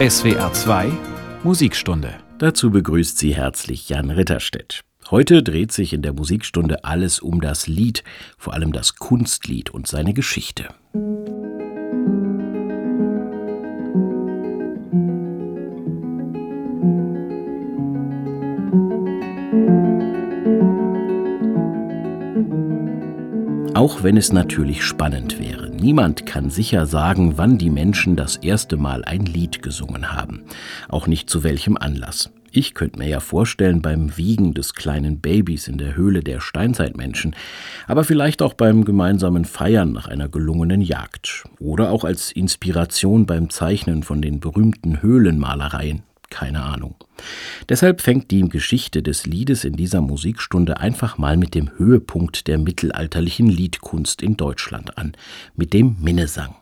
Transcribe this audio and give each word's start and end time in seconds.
SWR 0.00 0.52
2 0.52 0.92
Musikstunde. 1.42 2.14
Dazu 2.38 2.70
begrüßt 2.70 3.18
sie 3.18 3.34
herzlich 3.34 3.88
Jan 3.88 4.12
Ritterstedt. 4.12 4.82
Heute 5.10 5.42
dreht 5.42 5.72
sich 5.72 5.92
in 5.92 6.02
der 6.02 6.12
Musikstunde 6.12 6.84
alles 6.84 7.18
um 7.18 7.40
das 7.40 7.66
Lied, 7.66 8.04
vor 8.36 8.54
allem 8.54 8.72
das 8.72 8.94
Kunstlied 8.94 9.70
und 9.70 9.88
seine 9.88 10.14
Geschichte. 10.14 10.68
Auch 23.78 24.02
wenn 24.02 24.16
es 24.16 24.32
natürlich 24.32 24.82
spannend 24.82 25.38
wäre. 25.38 25.70
Niemand 25.70 26.26
kann 26.26 26.50
sicher 26.50 26.84
sagen, 26.84 27.34
wann 27.36 27.58
die 27.58 27.70
Menschen 27.70 28.16
das 28.16 28.34
erste 28.34 28.76
Mal 28.76 29.04
ein 29.04 29.24
Lied 29.24 29.62
gesungen 29.62 30.10
haben. 30.10 30.42
Auch 30.88 31.06
nicht 31.06 31.30
zu 31.30 31.44
welchem 31.44 31.76
Anlass. 31.76 32.32
Ich 32.50 32.74
könnte 32.74 32.98
mir 32.98 33.06
ja 33.06 33.20
vorstellen, 33.20 33.80
beim 33.80 34.16
Wiegen 34.16 34.52
des 34.52 34.74
kleinen 34.74 35.20
Babys 35.20 35.68
in 35.68 35.78
der 35.78 35.94
Höhle 35.94 36.24
der 36.24 36.40
Steinzeitmenschen, 36.40 37.36
aber 37.86 38.02
vielleicht 38.02 38.42
auch 38.42 38.54
beim 38.54 38.84
gemeinsamen 38.84 39.44
Feiern 39.44 39.92
nach 39.92 40.08
einer 40.08 40.28
gelungenen 40.28 40.80
Jagd 40.80 41.44
oder 41.60 41.90
auch 41.92 42.02
als 42.02 42.32
Inspiration 42.32 43.26
beim 43.26 43.48
Zeichnen 43.48 44.02
von 44.02 44.20
den 44.20 44.40
berühmten 44.40 45.02
Höhlenmalereien 45.02 46.02
keine 46.30 46.62
Ahnung. 46.62 46.94
Deshalb 47.68 48.00
fängt 48.00 48.30
die 48.30 48.48
Geschichte 48.48 49.02
des 49.02 49.26
Liedes 49.26 49.64
in 49.64 49.74
dieser 49.74 50.00
Musikstunde 50.00 50.78
einfach 50.78 51.18
mal 51.18 51.36
mit 51.36 51.54
dem 51.54 51.70
Höhepunkt 51.76 52.46
der 52.46 52.58
mittelalterlichen 52.58 53.48
Liedkunst 53.48 54.22
in 54.22 54.36
Deutschland 54.36 54.98
an, 54.98 55.12
mit 55.56 55.72
dem 55.72 55.96
Minnesang. 56.00 56.54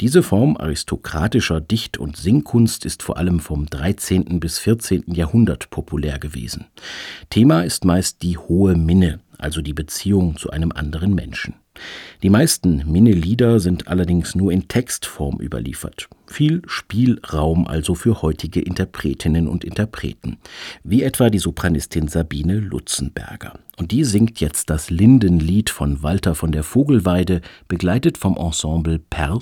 Diese 0.00 0.22
Form 0.22 0.56
aristokratischer 0.56 1.60
Dicht- 1.60 1.98
und 1.98 2.16
Singkunst 2.16 2.86
ist 2.86 3.02
vor 3.02 3.18
allem 3.18 3.40
vom 3.40 3.66
13. 3.66 4.40
bis 4.40 4.58
14. 4.58 5.04
Jahrhundert 5.08 5.70
populär 5.70 6.18
gewesen. 6.18 6.66
Thema 7.28 7.62
ist 7.62 7.84
meist 7.84 8.22
die 8.22 8.38
hohe 8.38 8.74
Minne, 8.74 9.20
also 9.38 9.60
die 9.60 9.74
Beziehung 9.74 10.36
zu 10.36 10.50
einem 10.50 10.72
anderen 10.72 11.14
Menschen. 11.14 11.54
Die 12.22 12.30
meisten 12.30 12.84
Minne-Lieder 12.86 13.60
sind 13.60 13.88
allerdings 13.88 14.34
nur 14.34 14.52
in 14.52 14.68
Textform 14.68 15.40
überliefert. 15.40 16.08
Viel 16.26 16.62
Spielraum 16.66 17.66
also 17.66 17.94
für 17.94 18.22
heutige 18.22 18.60
Interpretinnen 18.60 19.48
und 19.48 19.64
Interpreten, 19.64 20.38
wie 20.84 21.02
etwa 21.02 21.30
die 21.30 21.38
Sopranistin 21.38 22.08
Sabine 22.08 22.58
Lutzenberger. 22.58 23.58
Und 23.78 23.90
die 23.90 24.04
singt 24.04 24.40
jetzt 24.40 24.70
das 24.70 24.90
Lindenlied 24.90 25.70
von 25.70 26.02
Walter 26.02 26.34
von 26.34 26.52
der 26.52 26.62
Vogelweide, 26.62 27.40
begleitet 27.68 28.18
vom 28.18 28.36
Ensemble 28.36 28.98
Per 28.98 29.40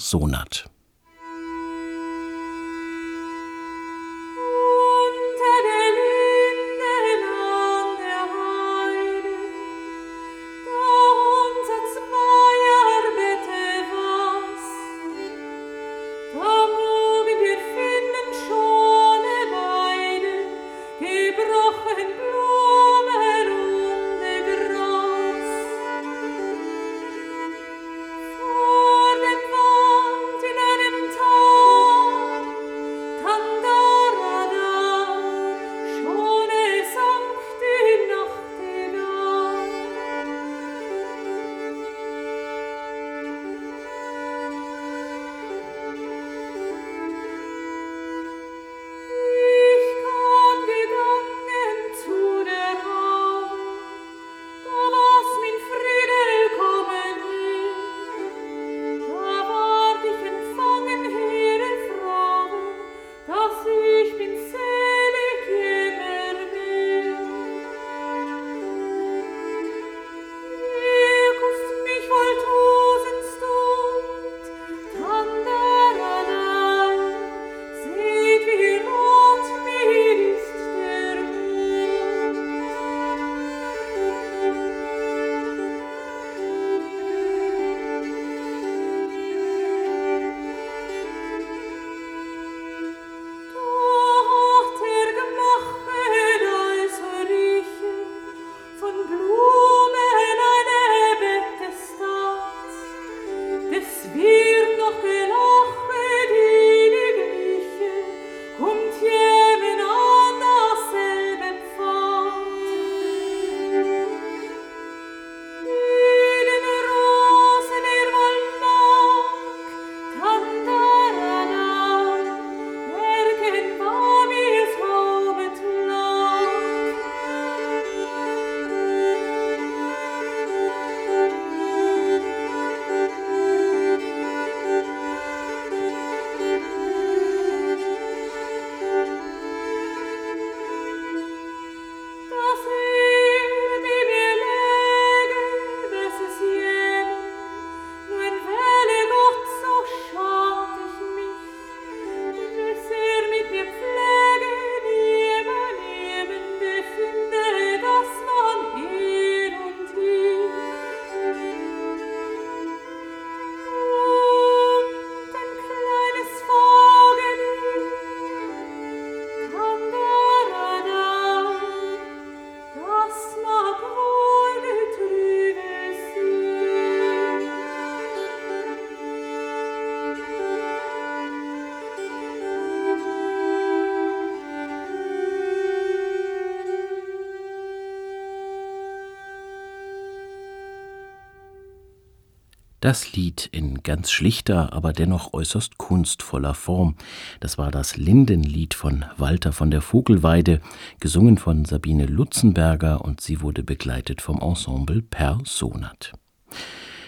Das 192.88 193.12
Lied 193.12 193.50
in 193.52 193.82
ganz 193.82 194.10
schlichter, 194.10 194.72
aber 194.72 194.94
dennoch 194.94 195.34
äußerst 195.34 195.76
kunstvoller 195.76 196.54
Form. 196.54 196.94
Das 197.38 197.58
war 197.58 197.70
das 197.70 197.98
Lindenlied 197.98 198.72
von 198.72 199.04
Walter 199.18 199.52
von 199.52 199.70
der 199.70 199.82
Vogelweide, 199.82 200.62
gesungen 200.98 201.36
von 201.36 201.66
Sabine 201.66 202.06
Lutzenberger 202.06 203.04
und 203.04 203.20
sie 203.20 203.42
wurde 203.42 203.62
begleitet 203.62 204.22
vom 204.22 204.40
Ensemble 204.40 205.02
Per 205.02 205.38
Sonat. 205.44 206.14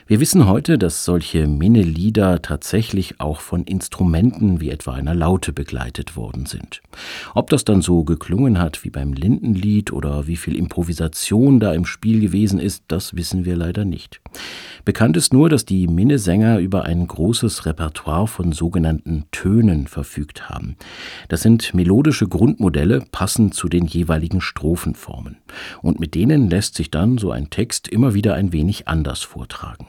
Wir 0.07 0.19
wissen 0.19 0.47
heute, 0.47 0.77
dass 0.77 1.05
solche 1.05 1.47
Minnelieder 1.47 2.43
tatsächlich 2.43 3.21
auch 3.21 3.41
von 3.41 3.63
Instrumenten 3.63 4.61
wie 4.61 4.69
etwa 4.71 4.93
einer 4.93 5.15
Laute 5.15 5.53
begleitet 5.53 6.17
worden 6.17 6.45
sind. 6.47 6.83
Ob 7.33 7.49
das 7.49 7.65
dann 7.65 7.81
so 7.81 8.05
geklungen 8.05 8.59
hat 8.59 8.85
wie 8.85 8.91
beim 8.91 9.13
Lindenlied 9.13 9.93
oder 9.93 10.27
wie 10.27 10.37
viel 10.37 10.57
Improvisation 10.57 11.59
da 11.59 11.73
im 11.73 11.87
Spiel 11.87 12.21
gewesen 12.21 12.59
ist, 12.59 12.83
das 12.89 13.15
wissen 13.15 13.47
wir 13.47 13.57
leider 13.57 13.87
nicht. 13.87 14.21
Bekannt 14.91 15.17
ist 15.17 15.33
nur, 15.33 15.49
dass 15.49 15.65
die 15.65 15.87
Minnesänger 15.87 16.59
über 16.59 16.83
ein 16.83 17.07
großes 17.07 17.65
Repertoire 17.65 18.27
von 18.27 18.51
sogenannten 18.51 19.23
Tönen 19.31 19.87
verfügt 19.87 20.49
haben. 20.49 20.75
Das 21.29 21.43
sind 21.43 21.75
melodische 21.75 22.27
Grundmodelle 22.27 23.05
passend 23.13 23.55
zu 23.55 23.69
den 23.69 23.87
jeweiligen 23.87 24.41
Strophenformen. 24.41 25.37
Und 25.81 26.01
mit 26.01 26.17
denen 26.17 26.51
lässt 26.51 26.75
sich 26.75 26.91
dann 26.91 27.19
so 27.19 27.31
ein 27.31 27.51
Text 27.51 27.87
immer 27.87 28.15
wieder 28.15 28.35
ein 28.35 28.53
wenig 28.53 28.89
anders 28.89 29.23
vortragen. 29.23 29.87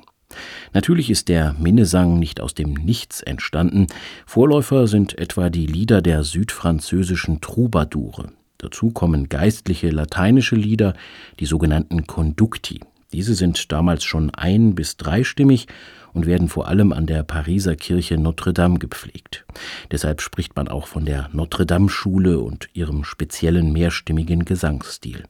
Natürlich 0.72 1.10
ist 1.10 1.30
der 1.30 1.56
Minnesang 1.58 2.20
nicht 2.20 2.40
aus 2.40 2.54
dem 2.54 2.76
Nichts 2.76 3.24
entstanden. 3.24 3.88
Vorläufer 4.28 4.86
sind 4.86 5.18
etwa 5.18 5.50
die 5.50 5.66
Lieder 5.66 6.04
der 6.04 6.24
südfranzösischen 6.24 7.42
Troubadoure. 7.42 8.34
Dazu 8.60 8.92
kommen 8.92 9.30
geistliche 9.30 9.90
lateinische 9.90 10.56
Lieder, 10.56 10.94
die 11.40 11.48
sogenannten 11.48 12.06
Conducti. 12.06 12.82
Diese 13.14 13.36
sind 13.36 13.72
damals 13.72 14.04
schon 14.04 14.30
ein- 14.30 14.76
bis 14.76 14.98
dreistimmig 14.98 15.68
und 16.14 16.26
werden 16.26 16.50
vor 16.50 16.68
allem 16.68 16.92
an 16.94 17.06
der 17.06 17.24
Pariser 17.24 17.76
Kirche 17.76 18.18
Notre 18.18 18.54
Dame 18.54 18.80
gepflegt. 18.80 19.46
Deshalb 19.92 20.22
spricht 20.22 20.56
man 20.56 20.68
auch 20.68 20.88
von 20.88 21.06
der 21.06 21.30
Notre 21.34 21.66
Dame 21.66 21.90
Schule 21.90 22.40
und 22.40 22.70
ihrem 22.74 23.04
speziellen 23.04 23.72
mehrstimmigen 23.74 24.46
Gesangsstil. 24.46 25.24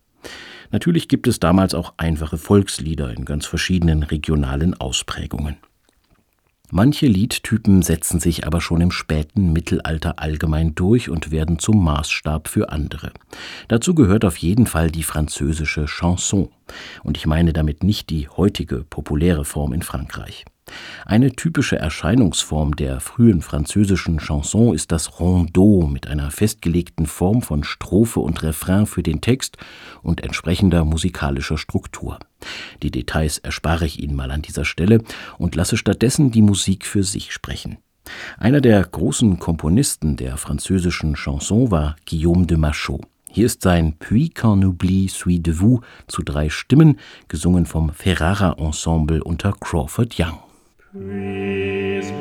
Natürlich 0.72 1.08
gibt 1.08 1.28
es 1.28 1.40
damals 1.40 1.74
auch 1.74 1.94
einfache 1.98 2.38
Volkslieder 2.38 3.14
in 3.14 3.26
ganz 3.26 3.46
verschiedenen 3.46 4.04
regionalen 4.04 4.74
Ausprägungen. 4.74 5.58
Manche 6.74 7.06
Liedtypen 7.06 7.82
setzen 7.82 8.22
sich 8.22 8.48
aber 8.48 8.62
schon 8.62 8.80
im 8.80 8.92
späten 8.92 9.52
Mittelalter 9.52 10.20
allgemein 10.20 10.74
durch 10.74 11.10
und 11.10 11.30
werden 11.30 11.60
zum 11.60 11.84
Maßstab 11.84 12.48
für 12.48 12.70
andere. 12.70 13.12
Dazu 13.68 13.94
gehört 13.94 14.24
auf 14.24 14.38
jeden 14.38 14.68
Fall 14.68 14.90
die 14.90 15.04
französische 15.04 15.86
Chanson. 15.86 16.48
Und 17.04 17.18
ich 17.18 17.26
meine 17.26 17.52
damit 17.52 17.84
nicht 17.84 18.10
die 18.10 18.30
heutige 18.30 18.86
populäre 18.90 19.44
Form 19.44 19.74
in 19.74 19.82
Frankreich. 19.82 20.46
Eine 21.06 21.32
typische 21.32 21.78
Erscheinungsform 21.78 22.76
der 22.76 23.00
frühen 23.00 23.42
französischen 23.42 24.20
Chanson 24.20 24.74
ist 24.74 24.92
das 24.92 25.20
Rondeau 25.20 25.88
mit 25.88 26.08
einer 26.08 26.32
festgelegten 26.32 27.06
Form 27.06 27.42
von 27.42 27.64
Strophe 27.64 28.20
und 28.20 28.44
Refrain 28.44 28.86
für 28.86 29.04
den 29.04 29.22
Text 29.22 29.58
und 30.04 30.24
entsprechender 30.24 30.86
musikalischer 30.86 31.58
Struktur. 31.58 32.20
Die 32.84 32.92
Details 32.92 33.40
erspare 33.40 33.86
ich 33.86 34.02
Ihnen 34.02 34.16
mal 34.16 34.32
an 34.32 34.42
dieser 34.42 34.66
Stelle 34.66 35.04
und 35.38 35.56
lasse 35.56 35.78
stattdessen 35.78 36.32
die 36.32 36.42
Musik 36.42 36.86
für 36.86 37.04
sich 37.04 37.34
sprechen. 37.34 37.78
Einer 38.38 38.62
der 38.62 38.84
großen 38.84 39.40
Komponisten 39.40 40.18
der 40.18 40.38
französischen 40.38 41.16
Chanson 41.16 41.72
war 41.72 41.96
Guillaume 42.10 42.46
de 42.48 42.58
Machaut. 42.58 43.02
Hier 43.30 43.46
ist 43.46 43.62
sein 43.62 43.96
Puis 43.98 44.30
qu'un 44.30 44.64
oubli 44.66 45.08
suis 45.08 45.42
de 45.42 45.54
vous 45.54 45.80
zu 46.08 46.22
drei 46.22 46.50
Stimmen, 46.50 47.00
gesungen 47.30 47.66
vom 47.66 47.92
Ferrara 47.94 48.54
Ensemble 48.58 49.24
unter 49.24 49.54
Crawford 49.54 50.20
Young. 50.20 50.51
Praise 50.94 52.12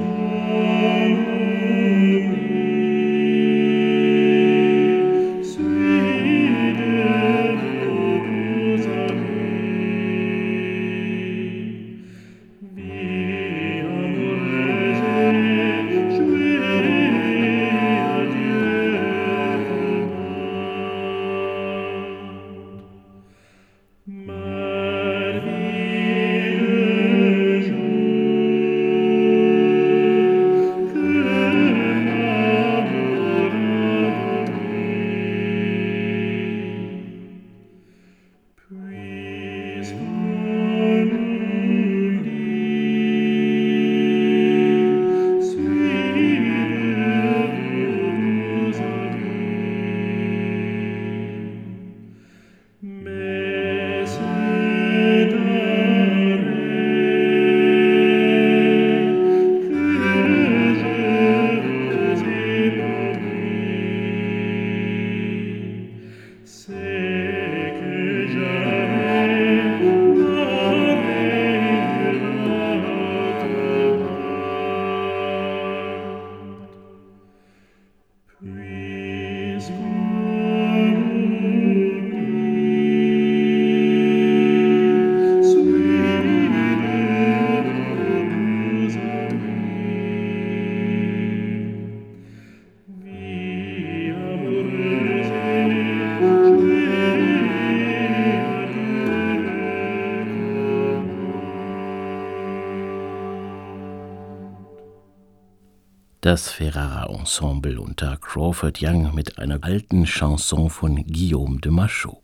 das 106.31 106.49
Ferrara 106.49 107.13
Ensemble 107.13 107.81
unter 107.81 108.17
Crawford 108.17 108.79
Young 108.81 109.13
mit 109.17 109.41
einer 109.41 109.65
alten 109.65 110.05
Chanson 110.05 110.71
von 110.71 111.05
Guillaume 111.05 111.59
de 111.59 111.73
Machaut. 111.73 112.23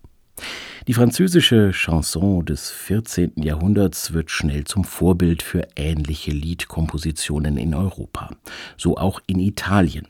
Die 0.86 0.94
französische 0.94 1.72
Chanson 1.72 2.44
des 2.44 2.70
14. 2.70 3.32
Jahrhunderts 3.34 4.12
wird 4.12 4.30
schnell 4.30 4.62
zum 4.62 4.84
Vorbild 4.84 5.42
für 5.42 5.66
ähnliche 5.74 6.30
Liedkompositionen 6.30 7.56
in 7.56 7.74
Europa, 7.74 8.30
so 8.76 8.96
auch 8.96 9.18
in 9.26 9.40
Italien. 9.40 10.06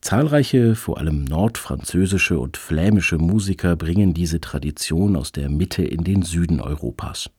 Zahlreiche, 0.00 0.74
vor 0.74 0.98
allem 0.98 1.24
nordfranzösische 1.24 2.38
und 2.38 2.56
flämische 2.56 3.18
Musiker 3.18 3.76
bringen 3.76 4.14
diese 4.14 4.40
Tradition 4.40 5.16
aus 5.16 5.32
der 5.32 5.48
Mitte 5.48 5.84
in 5.84 6.04
den 6.04 6.22
Süden 6.22 6.60
Europas. 6.60 7.30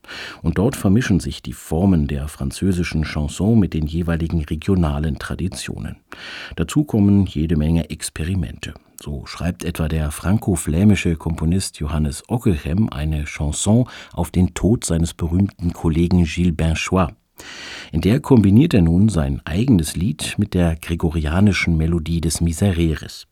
Und 0.42 0.58
dort 0.58 0.76
vermischen 0.76 1.20
sich 1.20 1.42
die 1.42 1.52
Formen 1.52 2.06
der 2.06 2.28
französischen 2.28 3.04
Chanson 3.04 3.58
mit 3.58 3.74
den 3.74 3.86
jeweiligen 3.86 4.44
regionalen 4.44 5.18
Traditionen. 5.18 5.96
Dazu 6.56 6.84
kommen 6.84 7.26
jede 7.26 7.56
Menge 7.56 7.90
Experimente. 7.90 8.74
So 9.00 9.26
schreibt 9.26 9.64
etwa 9.64 9.88
der 9.88 10.10
franco-flämische 10.10 11.16
Komponist 11.16 11.78
Johannes 11.78 12.24
Ockelhem 12.28 12.88
eine 12.88 13.24
Chanson 13.24 13.88
auf 14.12 14.30
den 14.30 14.54
Tod 14.54 14.84
seines 14.84 15.12
berühmten 15.14 15.72
Kollegen 15.72 16.24
Gilles 16.24 16.56
Binchois. 16.56 17.08
In 17.92 18.00
der 18.00 18.20
kombiniert 18.20 18.74
er 18.74 18.82
nun 18.82 19.08
sein 19.08 19.40
eigenes 19.44 19.96
Lied 19.96 20.34
mit 20.38 20.54
der 20.54 20.76
gregorianischen 20.76 21.76
Melodie 21.76 22.20
des 22.20 22.40
Misereres. 22.40 23.26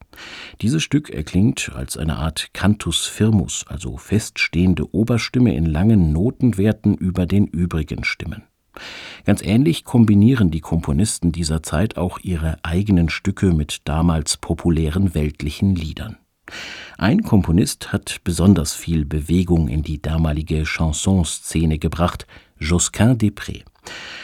Dieses 0.60 0.82
Stück 0.82 1.10
erklingt 1.10 1.72
als 1.74 1.96
eine 1.96 2.16
Art 2.16 2.50
Cantus 2.52 3.06
firmus, 3.06 3.64
also 3.68 3.96
feststehende 3.96 4.94
Oberstimme 4.94 5.54
in 5.56 5.66
langen 5.66 6.12
Notenwerten 6.12 6.94
über 6.94 7.26
den 7.26 7.46
übrigen 7.46 8.04
Stimmen. 8.04 8.44
Ganz 9.24 9.42
ähnlich 9.42 9.84
kombinieren 9.84 10.50
die 10.50 10.60
Komponisten 10.60 11.32
dieser 11.32 11.62
Zeit 11.62 11.96
auch 11.96 12.18
ihre 12.20 12.58
eigenen 12.62 13.08
Stücke 13.08 13.52
mit 13.52 13.82
damals 13.84 14.36
populären 14.36 15.14
weltlichen 15.14 15.74
Liedern. 15.74 16.16
Ein 16.98 17.22
Komponist 17.22 17.92
hat 17.92 18.20
besonders 18.24 18.74
viel 18.74 19.04
Bewegung 19.04 19.68
in 19.68 19.82
die 19.82 20.02
damalige 20.02 20.64
Chansonszene 20.64 21.78
gebracht, 21.78 22.26
Josquin 22.58 23.16
Després. 23.18 23.64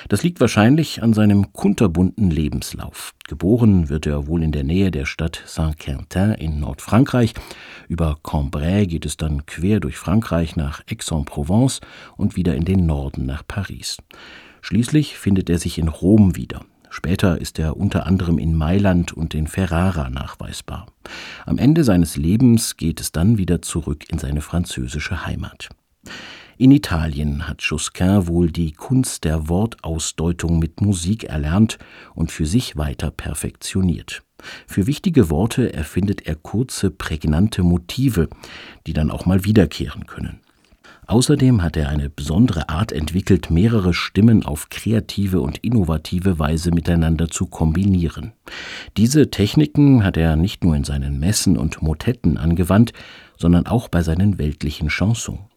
Das 0.09 0.23
liegt 0.23 0.41
wahrscheinlich 0.41 1.03
an 1.03 1.13
seinem 1.13 1.53
kunterbunten 1.53 2.31
Lebenslauf. 2.31 3.15
Geboren 3.29 3.89
wird 3.89 4.07
er 4.07 4.27
wohl 4.27 4.43
in 4.43 4.53
der 4.53 4.65
Nähe 4.65 4.91
der 4.91 5.07
Stadt 5.07 5.43
Saint-Quentin 5.47 6.33
in 6.33 6.61
Nordfrankreich. 6.61 7.35
Über 7.89 8.19
Cambrai 8.23 8.87
geht 8.87 9.07
es 9.07 9.17
dann 9.17 9.47
quer 9.47 9.81
durch 9.81 9.97
Frankreich 9.97 10.57
nach 10.57 10.83
Aix-en-Provence 10.91 11.81
und 12.17 12.37
wieder 12.37 12.55
in 12.55 12.65
den 12.65 12.87
Norden 12.87 13.27
nach 13.27 13.47
Paris. 13.47 13.99
Schließlich 14.63 15.17
findet 15.17 15.49
er 15.49 15.59
sich 15.59 15.79
in 15.79 15.89
Rom 15.89 16.37
wieder. 16.37 16.63
Später 16.91 17.41
ist 17.41 17.61
er 17.61 17.77
unter 17.77 18.05
anderem 18.07 18.39
in 18.39 18.57
Mailand 18.57 19.13
und 19.13 19.33
in 19.35 19.47
Ferrara 19.47 20.11
nachweisbar. 20.11 20.87
Am 21.47 21.57
Ende 21.57 21.85
seines 21.85 22.17
Lebens 22.17 22.77
geht 22.77 23.01
es 23.01 23.13
dann 23.13 23.39
wieder 23.39 23.63
zurück 23.63 24.11
in 24.11 24.19
seine 24.19 24.41
französische 24.41 25.25
Heimat. 25.25 25.69
In 26.61 26.73
Italien 26.73 27.49
hat 27.49 27.63
Josquin 27.63 28.27
wohl 28.27 28.51
die 28.51 28.73
Kunst 28.73 29.25
der 29.25 29.49
Wortausdeutung 29.49 30.59
mit 30.59 30.83
Musik 30.83 31.25
erlernt 31.25 31.79
und 32.15 32.31
für 32.31 32.45
sich 32.45 32.77
weiter 32.77 33.11
perfektioniert. 33.11 34.23
Für 34.67 34.87
wichtige 34.87 35.31
Worte 35.31 35.73
erfindet 35.73 36.27
er 36.27 36.35
kurze, 36.35 36.91
prägnante 36.91 37.63
Motive, 37.63 38.29
die 38.87 38.93
dann 38.93 39.11
auch 39.11 39.25
mal 39.25 39.47
wiederkehren 39.47 40.07
können. 40.07 40.41
Außerdem 41.07 41.63
hat 41.63 41.79
er 41.79 41.89
eine 41.89 42.11
besondere 42.11 42.69
Art 42.69 42.93
entwickelt, 42.93 43.51
mehrere 43.51 43.95
Stimmen 43.95 44.45
auf 44.45 44.69
kreative 44.69 45.41
und 45.41 45.57
innovative 45.65 46.39
Weise 46.39 46.73
miteinander 46.73 47.31
zu 47.31 47.47
kombinieren. 47.47 48.33
Diese 48.99 49.31
Techniken 49.31 50.05
hat 50.05 50.19
er 50.19 50.37
nicht 50.37 50.63
nur 50.63 50.77
in 50.77 50.85
seinen 50.85 51.19
Messen 51.19 51.57
und 51.57 51.81
Motetten 51.81 52.37
angewandt, 52.37 52.93
sondern 53.39 53.67
auch 53.67 53.89
bei 53.89 54.03
seinen 54.03 54.37
weltlichen 54.37 54.91
Chansons. 54.91 55.50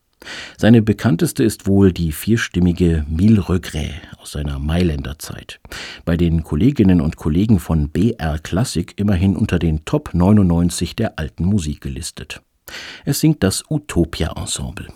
Seine 0.58 0.82
bekannteste 0.82 1.44
ist 1.44 1.68
wohl 1.68 1.92
die 1.92 2.12
vierstimmige 2.12 3.06
Mille 3.08 3.48
Regrets 3.50 3.94
aus 4.18 4.32
seiner 4.32 4.60
Mailänder 4.60 5.20
Zeit. 5.20 5.60
Bei 6.06 6.18
den 6.18 6.44
Kolleginnen 6.44 7.01
und 7.01 7.18
Kollegen 7.18 7.60
von 7.60 7.89
BR 7.89 8.39
Classic 8.39 8.94
immerhin 8.98 9.36
unter 9.36 9.60
den 9.60 9.86
Top 9.86 10.13
99 10.13 10.96
der 10.96 11.20
alten 11.20 11.46
Musik 11.46 11.82
gelistet. 11.82 12.42
Es 13.06 13.20
singt 13.20 13.44
das 13.44 13.63
Utopia 13.70 14.34
Ensemble. 14.36 14.88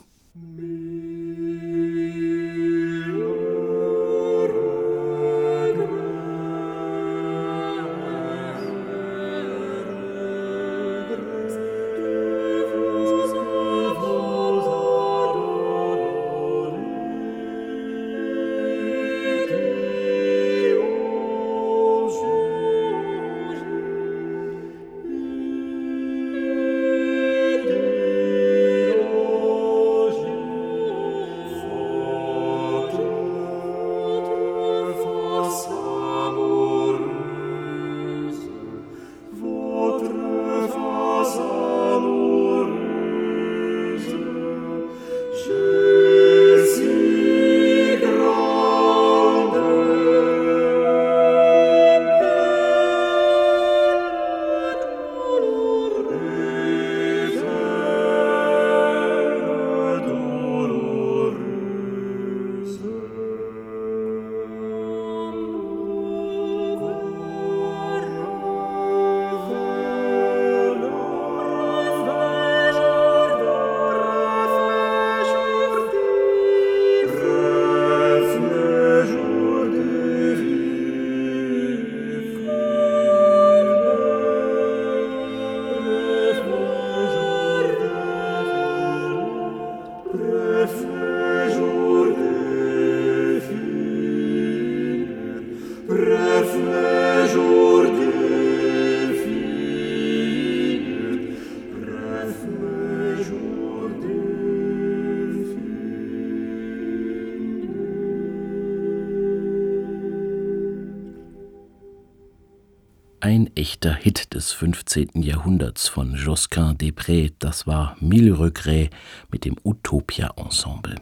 Hit 113.99 114.33
des 114.33 114.53
15. 114.53 115.23
Jahrhunderts 115.23 115.87
von 115.87 116.15
Josquin 116.15 116.77
des 116.77 116.91
Prés, 116.91 117.33
das 117.39 117.65
war 117.65 117.97
Mille 117.99 118.39
Regrets 118.39 118.95
mit 119.31 119.43
dem 119.43 119.55
Utopia 119.63 120.31
Ensemble. 120.37 120.95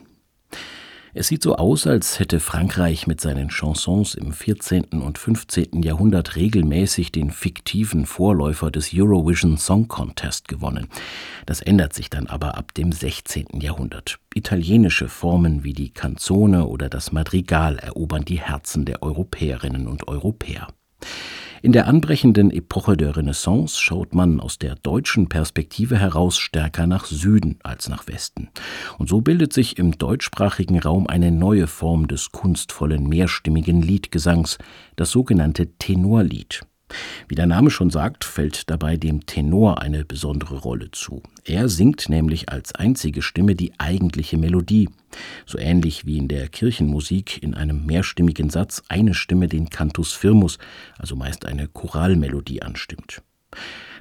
Es 1.13 1.27
sieht 1.27 1.43
so 1.43 1.55
aus, 1.55 1.87
als 1.87 2.19
hätte 2.19 2.39
Frankreich 2.39 3.07
mit 3.07 3.21
seinen 3.21 3.49
Chansons 3.49 4.15
im 4.15 4.33
14. 4.33 5.01
und 5.01 5.17
15. 5.17 5.81
Jahrhundert 5.81 6.35
regelmäßig 6.35 7.11
den 7.11 7.31
fiktiven 7.31 8.05
Vorläufer 8.05 8.71
des 8.71 8.89
Eurovision 8.93 9.57
Song 9.57 9.87
Contest 9.87 10.47
gewonnen. 10.47 10.87
Das 11.45 11.61
ändert 11.61 11.93
sich 11.93 12.09
dann 12.09 12.27
aber 12.27 12.57
ab 12.57 12.73
dem 12.73 12.91
16. 12.91 13.61
Jahrhundert. 13.61 14.19
Italienische 14.33 15.07
Formen 15.07 15.63
wie 15.63 15.73
die 15.73 15.93
Canzone 15.93 16.65
oder 16.65 16.89
das 16.89 17.11
Madrigal 17.11 17.77
erobern 17.77 18.25
die 18.25 18.41
Herzen 18.41 18.83
der 18.85 19.01
Europäerinnen 19.03 19.87
und 19.87 20.07
Europäer. 20.07 20.67
In 21.65 21.71
der 21.71 21.87
anbrechenden 21.87 22.51
Epoche 22.51 22.95
der 22.95 23.17
Renaissance 23.17 23.81
schaut 23.81 24.13
man 24.13 24.39
aus 24.39 24.59
der 24.59 24.75
deutschen 24.75 25.29
Perspektive 25.29 25.97
heraus 25.97 26.37
stärker 26.37 26.85
nach 26.85 27.05
Süden 27.05 27.57
als 27.63 27.89
nach 27.89 28.05
Westen. 28.05 28.49
Und 28.99 29.09
so 29.09 29.21
bildet 29.21 29.51
sich 29.51 29.79
im 29.79 29.97
deutschsprachigen 29.97 30.77
Raum 30.77 31.07
eine 31.07 31.31
neue 31.31 31.65
Form 31.65 32.07
des 32.07 32.31
kunstvollen 32.31 33.09
mehrstimmigen 33.09 33.81
Liedgesangs, 33.81 34.59
das 34.95 35.09
sogenannte 35.09 35.65
Tenorlied. 35.79 36.61
Wie 37.27 37.35
der 37.35 37.47
Name 37.47 37.71
schon 37.71 37.89
sagt, 37.89 38.23
fällt 38.23 38.69
dabei 38.69 38.97
dem 38.97 39.25
Tenor 39.25 39.81
eine 39.81 40.05
besondere 40.05 40.57
Rolle 40.57 40.91
zu. 40.91 41.23
Er 41.43 41.67
singt 41.67 42.09
nämlich 42.09 42.49
als 42.49 42.75
einzige 42.75 43.21
Stimme 43.21 43.55
die 43.55 43.73
eigentliche 43.79 44.37
Melodie, 44.37 44.89
so 45.45 45.57
ähnlich 45.57 46.05
wie 46.05 46.17
in 46.17 46.27
der 46.27 46.47
Kirchenmusik 46.47 47.41
in 47.41 47.55
einem 47.55 47.85
mehrstimmigen 47.85 48.49
Satz 48.49 48.83
eine 48.89 49.13
Stimme 49.13 49.47
den 49.47 49.69
Cantus 49.69 50.13
firmus, 50.13 50.57
also 50.97 51.15
meist 51.15 51.45
eine 51.45 51.67
Choralmelodie 51.67 52.61
anstimmt. 52.61 53.21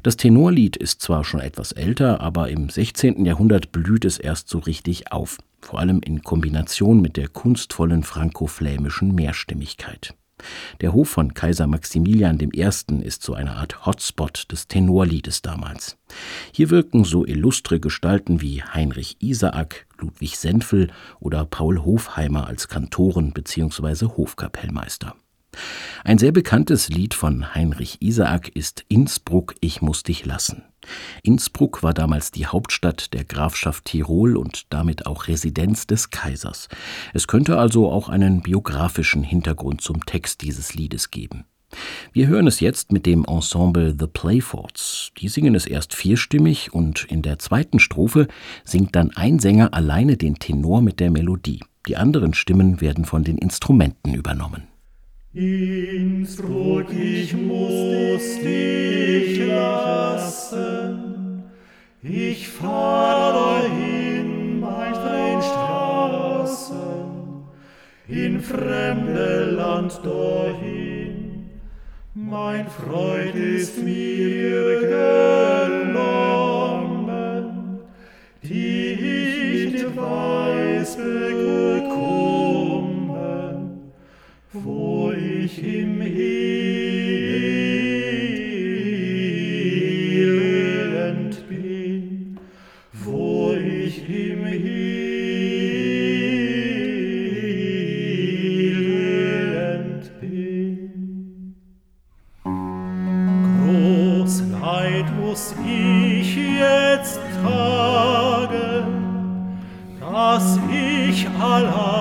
Das 0.02 0.16
Tenorlied 0.16 0.76
ist 0.76 1.00
zwar 1.00 1.24
schon 1.24 1.40
etwas 1.40 1.72
älter, 1.72 2.20
aber 2.20 2.50
im 2.50 2.68
16. 2.68 3.24
Jahrhundert 3.24 3.72
blüht 3.72 4.04
es 4.04 4.18
erst 4.18 4.48
so 4.48 4.58
richtig 4.58 5.12
auf, 5.12 5.38
vor 5.62 5.78
allem 5.78 6.00
in 6.04 6.22
Kombination 6.22 7.00
mit 7.00 7.16
der 7.16 7.28
kunstvollen 7.28 8.02
franko-flämischen 8.02 9.14
Mehrstimmigkeit. 9.14 10.14
Der 10.80 10.92
Hof 10.92 11.08
von 11.08 11.34
Kaiser 11.34 11.66
Maximilian 11.66 12.38
I. 12.40 12.70
ist 13.02 13.22
so 13.22 13.34
eine 13.34 13.56
Art 13.56 13.86
Hotspot 13.86 14.50
des 14.50 14.68
Tenorliedes 14.68 15.42
damals. 15.42 15.96
Hier 16.52 16.70
wirken 16.70 17.04
so 17.04 17.24
illustre 17.24 17.80
Gestalten 17.80 18.40
wie 18.40 18.62
Heinrich 18.62 19.16
Isaak, 19.20 19.86
Ludwig 19.98 20.38
Senfel 20.38 20.90
oder 21.20 21.44
Paul 21.44 21.84
Hofheimer 21.84 22.46
als 22.46 22.68
Kantoren 22.68 23.32
bzw. 23.32 24.06
Hofkapellmeister. 24.06 25.14
Ein 26.04 26.18
sehr 26.18 26.32
bekanntes 26.32 26.88
Lied 26.88 27.14
von 27.14 27.54
Heinrich 27.54 28.00
Isaak 28.00 28.48
ist 28.48 28.84
Innsbruck, 28.88 29.54
ich 29.60 29.82
muss 29.82 30.02
dich 30.02 30.24
lassen. 30.24 30.62
Innsbruck 31.22 31.82
war 31.82 31.94
damals 31.94 32.30
die 32.30 32.46
Hauptstadt 32.46 33.14
der 33.14 33.24
Grafschaft 33.24 33.86
Tirol 33.86 34.36
und 34.36 34.66
damit 34.70 35.06
auch 35.06 35.28
Residenz 35.28 35.86
des 35.86 36.10
Kaisers. 36.10 36.68
Es 37.12 37.26
könnte 37.26 37.58
also 37.58 37.90
auch 37.90 38.08
einen 38.08 38.42
biografischen 38.42 39.22
Hintergrund 39.22 39.80
zum 39.80 40.04
Text 40.04 40.42
dieses 40.42 40.74
Liedes 40.74 41.10
geben. 41.10 41.46
Wir 42.12 42.28
hören 42.28 42.46
es 42.46 42.60
jetzt 42.60 42.92
mit 42.92 43.06
dem 43.06 43.24
Ensemble 43.24 43.96
The 43.98 44.06
Playforts. 44.06 45.10
Die 45.18 45.28
singen 45.28 45.54
es 45.54 45.66
erst 45.66 45.94
vierstimmig 45.94 46.72
und 46.72 47.04
in 47.04 47.22
der 47.22 47.38
zweiten 47.38 47.80
Strophe 47.80 48.28
singt 48.64 48.94
dann 48.94 49.10
ein 49.16 49.38
Sänger 49.38 49.74
alleine 49.74 50.16
den 50.16 50.36
Tenor 50.36 50.82
mit 50.82 51.00
der 51.00 51.10
Melodie. 51.10 51.60
Die 51.88 51.96
anderen 51.96 52.34
Stimmen 52.34 52.80
werden 52.80 53.04
von 53.04 53.24
den 53.24 53.38
Instrumenten 53.38 54.14
übernommen. 54.14 54.68
Innsbruck, 55.34 56.86
ich 56.92 57.34
muss 57.34 58.38
dich 58.38 59.44
lassen. 59.48 61.42
Ich 62.04 62.48
fahre 62.48 63.62
dahin 63.64 64.60
bei 64.60 64.92
den 64.92 65.42
Straßen 65.42 66.76
in 68.06 68.40
fremde 68.40 69.50
Land 69.56 70.00
dahin. 70.04 71.50
Mein 72.14 72.68
Freund 72.68 73.34
ist 73.34 73.82
mir 73.82 74.80
genommen, 75.90 77.00
die 78.44 78.92
ich 78.92 79.72
nicht 79.72 79.96
weiß 79.96 80.96
bekommen, 80.96 82.83
wo 84.54 85.10
ich 85.10 85.58
im 85.64 86.00
Elend 86.00 86.58
bin, 91.48 92.38
wo 92.92 93.54
ich 93.54 94.08
im 94.08 94.46
Elend 94.46 94.90
bin. 100.20 101.56
Groß 103.64 104.42
Leid 104.52 105.06
muss 105.20 105.54
ich 105.66 106.36
jetzt 106.36 107.18
tragen, 107.42 108.86
dass 110.00 110.60
ich 110.70 111.28
allein 111.28 111.93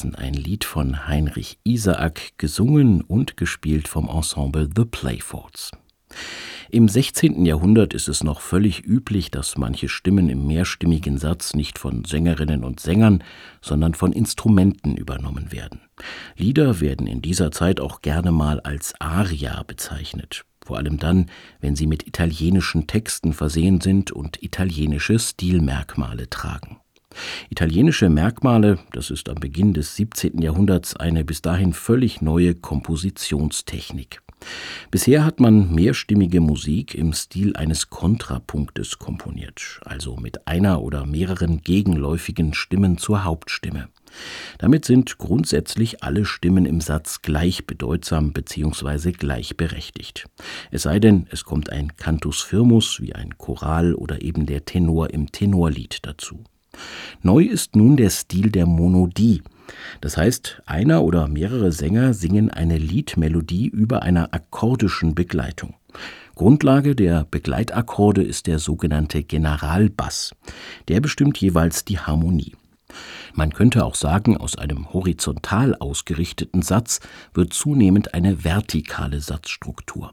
lassen, 0.00 0.14
ein 0.14 0.34
Lied 0.34 0.64
von 0.64 1.06
Heinrich 1.06 1.58
Isaak, 1.62 2.32
gesungen 2.38 3.02
und 3.02 3.36
gespielt 3.36 3.86
vom 3.86 4.08
Ensemble 4.08 4.68
The 4.74 4.84
Playfords. 4.86 5.72
Im 6.70 6.88
16. 6.88 7.44
Jahrhundert 7.44 7.92
ist 7.92 8.08
es 8.08 8.24
noch 8.24 8.40
völlig 8.40 8.86
üblich, 8.86 9.30
dass 9.30 9.58
manche 9.58 9.88
Stimmen 9.88 10.30
im 10.30 10.46
mehrstimmigen 10.46 11.18
Satz 11.18 11.54
nicht 11.54 11.78
von 11.78 12.04
Sängerinnen 12.04 12.64
und 12.64 12.80
Sängern, 12.80 13.22
sondern 13.60 13.94
von 13.94 14.12
Instrumenten 14.12 14.96
übernommen 14.96 15.52
werden. 15.52 15.80
Lieder 16.36 16.80
werden 16.80 17.06
in 17.06 17.20
dieser 17.20 17.50
Zeit 17.50 17.78
auch 17.80 18.00
gerne 18.00 18.32
mal 18.32 18.60
als 18.60 18.94
Aria 19.00 19.62
bezeichnet, 19.64 20.44
vor 20.64 20.78
allem 20.78 20.98
dann, 20.98 21.26
wenn 21.60 21.76
sie 21.76 21.86
mit 21.86 22.06
italienischen 22.06 22.86
Texten 22.86 23.34
versehen 23.34 23.80
sind 23.80 24.12
und 24.12 24.42
italienische 24.42 25.18
Stilmerkmale 25.18 26.30
tragen. 26.30 26.78
Italienische 27.48 28.08
Merkmale, 28.08 28.78
das 28.92 29.10
ist 29.10 29.28
am 29.28 29.36
Beginn 29.36 29.74
des 29.74 29.96
17. 29.96 30.40
Jahrhunderts 30.40 30.96
eine 30.96 31.24
bis 31.24 31.42
dahin 31.42 31.72
völlig 31.72 32.22
neue 32.22 32.54
Kompositionstechnik. 32.54 34.22
Bisher 34.90 35.24
hat 35.24 35.40
man 35.40 35.74
mehrstimmige 35.74 36.40
Musik 36.40 36.94
im 36.94 37.12
Stil 37.12 37.54
eines 37.56 37.90
Kontrapunktes 37.90 38.98
komponiert, 38.98 39.80
also 39.84 40.16
mit 40.16 40.46
einer 40.46 40.80
oder 40.82 41.06
mehreren 41.06 41.60
gegenläufigen 41.60 42.54
Stimmen 42.54 42.98
zur 42.98 43.24
Hauptstimme. 43.24 43.88
Damit 44.58 44.84
sind 44.84 45.18
grundsätzlich 45.18 46.02
alle 46.02 46.24
Stimmen 46.24 46.66
im 46.66 46.80
Satz 46.80 47.22
gleichbedeutsam 47.22 48.32
bzw. 48.32 49.12
gleichberechtigt. 49.12 50.26
Es 50.70 50.82
sei 50.82 50.98
denn, 50.98 51.26
es 51.30 51.44
kommt 51.44 51.70
ein 51.70 51.96
Cantus 51.96 52.42
firmus 52.42 53.00
wie 53.00 53.14
ein 53.14 53.36
Choral 53.38 53.94
oder 53.94 54.22
eben 54.22 54.46
der 54.46 54.64
Tenor 54.64 55.10
im 55.10 55.30
Tenorlied 55.30 55.98
dazu. 56.02 56.44
Neu 57.22 57.44
ist 57.44 57.76
nun 57.76 57.96
der 57.96 58.10
Stil 58.10 58.50
der 58.50 58.66
Monodie. 58.66 59.42
Das 60.00 60.16
heißt, 60.16 60.62
einer 60.66 61.02
oder 61.02 61.28
mehrere 61.28 61.72
Sänger 61.72 62.14
singen 62.14 62.50
eine 62.50 62.78
Liedmelodie 62.78 63.68
über 63.68 64.02
einer 64.02 64.32
akkordischen 64.32 65.14
Begleitung. 65.14 65.74
Grundlage 66.34 66.96
der 66.96 67.26
Begleitakkorde 67.30 68.22
ist 68.22 68.46
der 68.46 68.58
sogenannte 68.58 69.22
Generalbass. 69.22 70.34
Der 70.88 71.00
bestimmt 71.00 71.38
jeweils 71.38 71.84
die 71.84 71.98
Harmonie. 71.98 72.56
Man 73.34 73.52
könnte 73.52 73.84
auch 73.84 73.94
sagen, 73.94 74.36
aus 74.36 74.56
einem 74.56 74.92
horizontal 74.92 75.74
ausgerichteten 75.76 76.62
Satz 76.62 77.00
wird 77.34 77.52
zunehmend 77.52 78.14
eine 78.14 78.44
vertikale 78.44 79.20
Satzstruktur. 79.20 80.12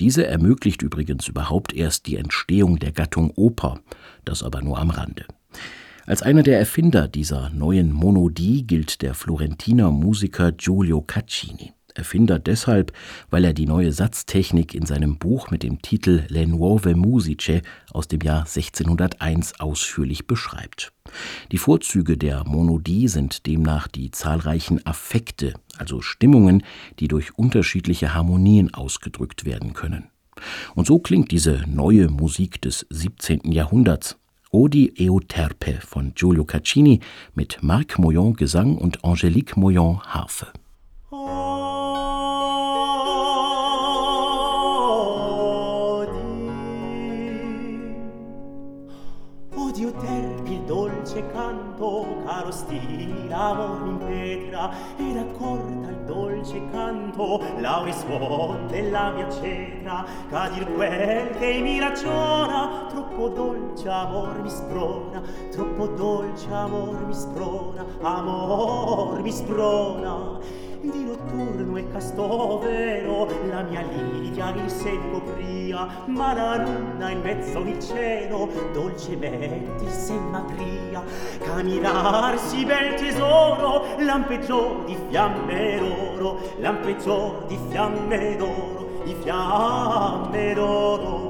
Diese 0.00 0.26
ermöglicht 0.26 0.82
übrigens 0.82 1.28
überhaupt 1.28 1.74
erst 1.74 2.06
die 2.06 2.16
Entstehung 2.16 2.78
der 2.78 2.92
Gattung 2.92 3.30
Oper, 3.36 3.80
das 4.24 4.42
aber 4.42 4.62
nur 4.62 4.78
am 4.78 4.90
Rande. 4.90 5.26
Als 6.10 6.22
einer 6.22 6.42
der 6.42 6.58
Erfinder 6.58 7.06
dieser 7.06 7.50
neuen 7.50 7.92
Monodie 7.92 8.66
gilt 8.66 9.00
der 9.00 9.14
Florentiner 9.14 9.92
Musiker 9.92 10.50
Giulio 10.50 11.02
Caccini. 11.02 11.72
Erfinder 11.94 12.40
deshalb, 12.40 12.92
weil 13.30 13.44
er 13.44 13.52
die 13.52 13.66
neue 13.66 13.92
Satztechnik 13.92 14.74
in 14.74 14.86
seinem 14.86 15.18
Buch 15.18 15.52
mit 15.52 15.62
dem 15.62 15.82
Titel 15.82 16.24
Le 16.26 16.48
Nuove 16.48 16.96
Musiche 16.96 17.62
aus 17.92 18.08
dem 18.08 18.22
Jahr 18.22 18.40
1601 18.40 19.60
ausführlich 19.60 20.26
beschreibt. 20.26 20.92
Die 21.52 21.58
Vorzüge 21.58 22.18
der 22.18 22.42
Monodie 22.42 23.06
sind 23.06 23.46
demnach 23.46 23.86
die 23.86 24.10
zahlreichen 24.10 24.84
Affekte, 24.84 25.54
also 25.78 26.00
Stimmungen, 26.00 26.64
die 26.98 27.06
durch 27.06 27.38
unterschiedliche 27.38 28.14
Harmonien 28.14 28.74
ausgedrückt 28.74 29.44
werden 29.44 29.74
können. 29.74 30.10
Und 30.74 30.88
so 30.88 30.98
klingt 30.98 31.30
diese 31.30 31.62
neue 31.68 32.08
Musik 32.08 32.60
des 32.60 32.84
17. 32.90 33.52
Jahrhunderts. 33.52 34.19
Odi 34.52 34.92
Euterpe 34.98 35.78
von 35.80 36.12
Giulio 36.16 36.44
Caccini 36.44 36.98
mit 37.34 37.62
Marc 37.62 38.00
Moyon 38.00 38.34
Gesang 38.34 38.76
und 38.76 39.04
Angelique 39.04 39.56
Moyon 39.56 40.00
Harfe. 40.02 40.48
Odio 49.54 49.92
terpi 49.92 50.54
il 50.54 50.64
dolce 50.66 51.22
canto, 51.32 52.20
caro 52.26 52.50
stile, 52.50 53.32
amor 53.32 53.99
tempo 57.20 57.42
la 57.58 57.82
risvuote 57.84 58.90
la 58.90 59.10
mia 59.10 59.28
cetra 59.30 60.04
ca 60.30 60.48
dir 60.48 60.66
quel 60.74 61.30
che 61.38 61.60
mi 61.60 61.78
ragiona 61.78 62.86
troppo 62.88 63.28
dolce 63.28 63.88
amor 63.88 64.40
mi 64.40 64.48
sprona 64.48 65.22
troppo 65.50 65.86
dolce 65.88 66.48
amor 66.50 67.04
mi 67.04 67.14
sprona 67.14 67.84
amor 68.00 69.20
mi 69.20 69.32
sprona. 69.32 70.38
Di 70.82 71.04
notturno 71.04 71.76
e 71.76 71.92
casto 71.92 72.58
vero 72.58 73.28
la 73.50 73.60
mia 73.62 73.82
lidia 73.82 74.48
il 74.54 74.70
sen 74.70 75.12
copria, 75.12 75.86
ma 76.06 76.32
la 76.32 76.56
luna 76.56 77.10
in 77.10 77.20
mezzo 77.20 77.58
il 77.60 77.78
cielo 77.78 78.48
dolcemente 78.72 79.84
il 79.84 79.90
sen 79.90 80.30
m'apria. 80.30 81.04
Caminarsi 81.38 82.64
bel 82.64 82.94
tesoro, 82.94 83.84
lampeggiò 83.98 84.82
di 84.86 84.96
fiamme 85.10 85.78
d'oro, 85.78 86.38
lampeggiò 86.60 87.44
di 87.46 87.58
fiamme 87.68 88.36
d'oro, 88.36 89.02
di 89.04 89.14
fiamme 89.20 90.54
d'oro 90.54 91.29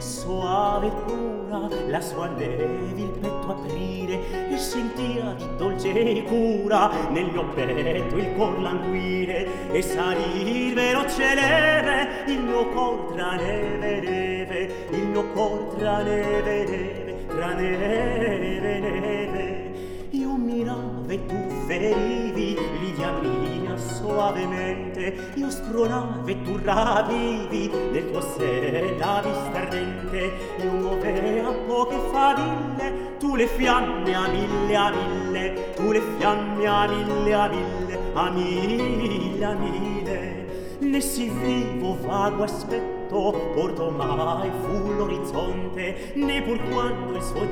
soave 0.00 0.90
pura 1.06 1.68
la 1.88 2.00
sua 2.00 2.28
neve 2.28 2.92
il 2.94 3.10
petto 3.20 3.50
aprire 3.50 4.50
e 4.50 4.56
sentia 4.58 5.34
di 5.36 5.46
dolce 5.56 6.22
cura 6.24 6.90
nel 7.10 7.30
mio 7.30 7.44
petto 7.54 8.16
il 8.16 8.34
cor 8.36 8.60
languire 8.60 9.70
e 9.72 9.82
salir 9.82 10.74
veloce 10.74 11.34
leve 11.34 12.24
il 12.26 12.42
mio 12.42 12.68
cor 12.68 13.12
tra 13.12 13.36
neve 13.36 14.00
neve 14.00 14.72
il 14.90 15.06
mio 15.06 15.24
cor 15.32 15.74
tra 15.76 16.02
neve 16.02 16.64
neve 16.64 17.26
tra 17.26 17.52
neve 17.54 18.80
neve 18.80 19.70
io 20.10 20.36
miravo 20.36 21.08
e 21.08 21.26
tu 21.26 21.36
ferivi 21.66 22.56
Lidia 22.80 23.12
mia 23.20 23.57
soavemente 23.78 25.32
io 25.34 25.50
spronavo 25.50 26.26
e 26.26 26.42
tu 26.42 26.58
ravivi 26.62 27.70
nel 27.92 28.10
tuo 28.10 28.20
seno 28.20 28.96
la 28.98 29.22
vista 29.24 29.58
ardente 29.58 30.32
io 30.62 30.70
muoveva 30.72 31.50
poche 31.66 31.98
faville 32.10 33.16
tu 33.18 33.34
le 33.34 33.46
fiamme 33.46 34.14
a 34.14 34.28
mille 34.28 34.76
a 34.76 34.90
mille 34.90 35.72
tu 35.74 35.90
le 35.92 36.00
fiamme 36.18 36.66
a 36.66 36.86
mille 36.86 37.34
a 37.34 37.48
mille 37.48 37.98
a 38.14 38.30
mille 38.30 39.44
a 39.44 39.54
mille. 39.54 40.46
Né 40.80 41.00
si 41.00 41.28
vivo 41.28 41.96
vago 42.00 42.44
aspetto 42.44 43.52
porto 43.54 43.90
mai 43.90 44.48
fu 44.62 44.92
l'orizzonte 44.92 46.12
né 46.14 46.40
pur 46.42 46.58
quando 46.70 47.16
il 47.16 47.22
suo 47.22 47.44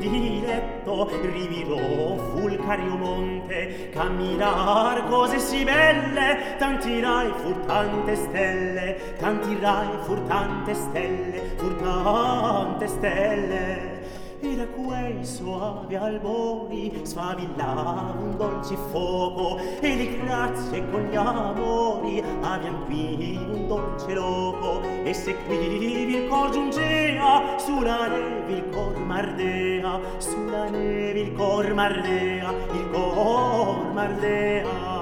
vento 0.86 1.08
rivirò 1.20 2.16
fulcario 2.16 2.96
monte 2.96 3.88
camminar 3.90 5.08
cose 5.08 5.38
si 5.38 5.64
belle 5.64 6.54
tanti 6.58 7.00
rai 7.00 7.32
furtante 7.36 8.14
stelle 8.14 8.96
tanti 9.18 9.58
rai 9.60 9.88
furtante 10.02 10.74
stelle 10.74 11.40
fur 11.56 11.74
tante 11.74 12.86
stelle 12.86 13.95
e 14.40 14.56
da 14.56 14.66
quei 14.66 15.24
soavi 15.24 15.94
albori 15.94 17.00
sfavillava 17.02 18.14
un 18.18 18.36
dolce 18.36 18.76
fuoco 18.90 19.58
e 19.80 19.96
le 19.96 20.18
grazie 20.18 20.88
con 20.90 21.02
gli 21.02 21.16
amori 21.16 22.22
avian 22.42 22.84
qui 22.84 23.36
un 23.36 23.66
dolce 23.66 24.14
loco. 24.14 24.82
E 25.04 25.12
se 25.14 25.34
qui 25.46 26.14
il 26.14 26.28
cor 26.28 26.50
giungea 26.50 27.58
sulla 27.58 28.08
neve 28.08 28.52
il 28.52 28.68
cor 28.70 28.98
mardea 28.98 30.00
sulla 30.18 30.68
neve 30.68 31.20
il 31.20 31.32
cor 31.34 31.72
mardea 31.74 32.52
il 32.72 32.90
cor 32.90 33.92
mardea. 33.92 34.95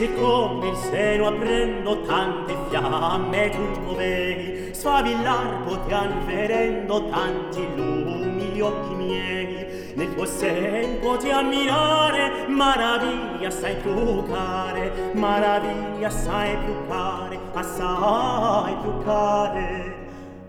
siccome 0.00 0.68
il 0.68 0.76
seno 0.76 1.26
aprendo 1.26 2.00
tante 2.06 2.56
fiamme 2.70 3.50
tu 3.50 3.82
povevi 3.84 4.72
sfavillar 4.72 5.62
potean 5.66 6.22
ferendo 6.24 7.06
tanti 7.10 7.66
lumi 7.76 8.44
gli 8.44 8.60
occhi 8.62 8.94
miei. 8.94 9.92
Nel 9.96 10.14
tuo 10.14 10.24
sen 10.24 11.00
poti 11.00 11.28
ammirare 11.30 12.46
maraviglia 12.48 13.50
sai 13.50 13.76
più 13.76 14.24
care 14.24 15.10
maraviglia 15.12 16.08
sai 16.08 16.56
più 16.64 16.74
care 16.88 17.38
assai 17.52 18.74
più 18.80 19.02
care 19.04 19.99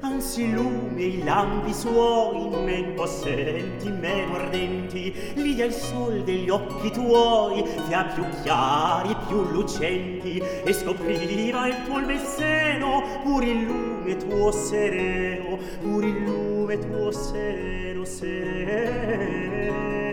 anzi 0.01 0.51
lume 0.51 1.03
i 1.03 1.23
lampi 1.23 1.73
suoi 1.73 2.49
men 2.63 2.93
possenti 2.95 3.89
men 3.89 4.31
ardenti. 4.31 5.13
Lì 5.35 5.55
è 5.57 5.65
il 5.65 5.73
sol 5.73 6.23
degli 6.23 6.49
occhi 6.49 6.91
tuoi 6.91 7.63
che 7.87 7.93
ha 7.93 8.05
più 8.05 8.23
chiari 8.41 9.15
più 9.27 9.43
lucenti. 9.51 10.39
E 10.39 10.73
scopriva 10.73 11.67
il 11.67 11.83
tuo 11.85 11.99
messeno 11.99 13.03
pur 13.23 13.43
il 13.43 13.63
lume 13.63 14.17
tuo 14.17 14.51
sereno 14.51 15.57
pur 15.81 16.03
il 16.03 16.23
lume 16.23 16.79
tuo 16.79 17.11
sereno 17.11 18.05
sereno. 18.05 20.10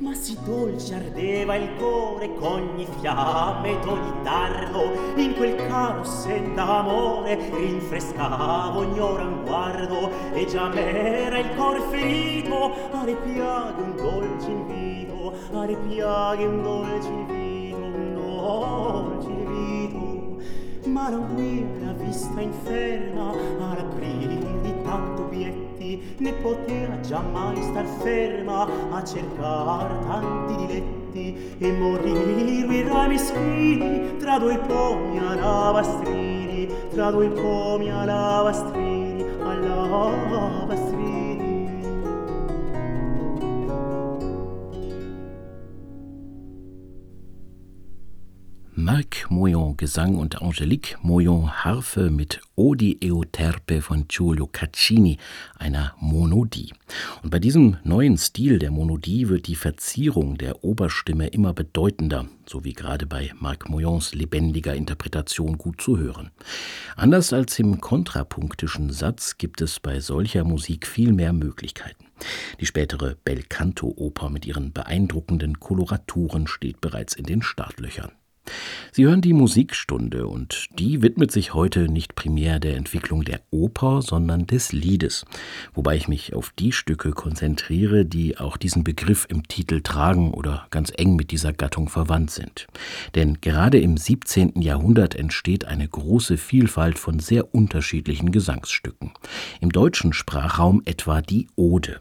Ma 0.00 0.14
si 0.14 0.34
dolce 0.46 0.94
ardeva 0.94 1.56
il 1.56 1.76
core 1.76 2.32
C'ogni 2.34 2.86
fiamme 3.00 3.78
ed 3.78 3.86
ogni 3.86 4.22
dardo 4.22 4.90
In 5.16 5.34
quel 5.34 5.56
caro 5.66 6.04
sen 6.04 6.54
d'amore 6.54 7.38
Rinfrescava 7.52 8.78
ogni 8.78 8.98
ora 8.98 9.24
un 9.24 9.42
guardo. 9.44 10.10
E 10.32 10.46
già 10.46 10.68
m'era 10.68 11.38
il 11.38 11.54
cor 11.54 11.78
ferito 11.90 12.72
Alle 12.92 13.14
piaghe 13.14 13.82
un 13.82 13.96
dolce 13.96 14.50
invito 14.50 15.34
Alle 15.52 15.76
piaghe 15.76 16.46
un 16.46 16.62
dolce 16.62 17.08
invito 17.08 17.76
Un 17.76 18.14
dolce 18.14 19.28
invito. 19.28 20.88
Ma 20.88 21.10
non 21.10 21.34
qui 21.34 21.66
la 21.84 21.92
vista 21.92 22.40
inferma 22.40 23.32
Ad 23.32 23.78
aprire 23.78 24.60
di 24.62 24.79
tanto 24.90 25.22
bietti 25.22 26.14
né 26.18 26.32
poteva 26.42 26.98
giammai 27.00 27.62
star 27.62 27.86
ferma 28.02 28.66
a 28.90 29.04
cercar 29.04 29.88
tanti 30.06 30.54
diletti. 30.56 30.98
E 31.58 31.72
morir 31.72 32.70
i 32.70 32.82
rami 32.82 33.18
schini 33.18 34.16
tra 34.18 34.38
due 34.38 34.56
pomi 34.58 35.18
a 35.18 35.34
lavastrini 35.34 36.68
tra 36.92 37.10
due 37.10 37.28
pomi 37.28 37.90
a 37.90 38.04
lavastrini 38.04 39.24
a 39.42 39.54
lavastrini 39.54 40.89
Marc 48.92 49.30
Moyon 49.30 49.76
Gesang 49.76 50.16
und 50.16 50.42
Angelique 50.42 50.98
Moyon 51.00 51.48
Harfe 51.62 52.10
mit 52.10 52.40
Odi 52.56 52.98
Euterpe 53.00 53.82
von 53.82 54.08
Giulio 54.08 54.48
Caccini, 54.48 55.16
einer 55.56 55.94
Monodie. 56.00 56.72
Und 57.22 57.30
bei 57.30 57.38
diesem 57.38 57.76
neuen 57.84 58.18
Stil 58.18 58.58
der 58.58 58.72
Monodie 58.72 59.28
wird 59.28 59.46
die 59.46 59.54
Verzierung 59.54 60.38
der 60.38 60.64
Oberstimme 60.64 61.28
immer 61.28 61.52
bedeutender, 61.52 62.26
so 62.46 62.64
wie 62.64 62.72
gerade 62.72 63.06
bei 63.06 63.30
Marc 63.38 63.68
Moyons 63.68 64.12
lebendiger 64.12 64.74
Interpretation 64.74 65.56
gut 65.56 65.80
zu 65.80 65.96
hören. 65.96 66.32
Anders 66.96 67.32
als 67.32 67.60
im 67.60 67.80
kontrapunktischen 67.80 68.90
Satz 68.90 69.38
gibt 69.38 69.60
es 69.60 69.78
bei 69.78 70.00
solcher 70.00 70.42
Musik 70.42 70.88
viel 70.88 71.12
mehr 71.12 71.32
Möglichkeiten. 71.32 72.06
Die 72.58 72.66
spätere 72.66 73.14
Belcanto-Oper 73.22 74.30
mit 74.30 74.46
ihren 74.46 74.72
beeindruckenden 74.72 75.60
Koloraturen 75.60 76.48
steht 76.48 76.80
bereits 76.80 77.14
in 77.14 77.24
den 77.24 77.40
Startlöchern. 77.40 78.10
Sie 78.92 79.04
hören 79.06 79.20
die 79.20 79.32
Musikstunde 79.32 80.26
und 80.26 80.66
die 80.78 81.02
widmet 81.02 81.30
sich 81.30 81.54
heute 81.54 81.88
nicht 81.88 82.14
primär 82.14 82.58
der 82.58 82.76
Entwicklung 82.76 83.24
der 83.24 83.40
Oper, 83.50 84.02
sondern 84.02 84.46
des 84.46 84.72
Liedes, 84.72 85.24
wobei 85.74 85.96
ich 85.96 86.08
mich 86.08 86.34
auf 86.34 86.52
die 86.58 86.72
Stücke 86.72 87.12
konzentriere, 87.12 88.04
die 88.04 88.38
auch 88.38 88.56
diesen 88.56 88.84
Begriff 88.84 89.26
im 89.28 89.46
Titel 89.46 89.80
tragen 89.80 90.32
oder 90.32 90.66
ganz 90.70 90.92
eng 90.96 91.16
mit 91.16 91.30
dieser 91.30 91.52
Gattung 91.52 91.88
verwandt 91.88 92.30
sind. 92.30 92.66
Denn 93.14 93.40
gerade 93.40 93.78
im 93.78 93.96
17. 93.96 94.60
Jahrhundert 94.60 95.14
entsteht 95.14 95.64
eine 95.64 95.86
große 95.86 96.36
Vielfalt 96.36 96.98
von 96.98 97.20
sehr 97.20 97.54
unterschiedlichen 97.54 98.32
Gesangsstücken. 98.32 99.12
Im 99.60 99.70
deutschen 99.70 100.12
Sprachraum 100.12 100.82
etwa 100.84 101.22
die 101.22 101.48
Ode. 101.56 101.98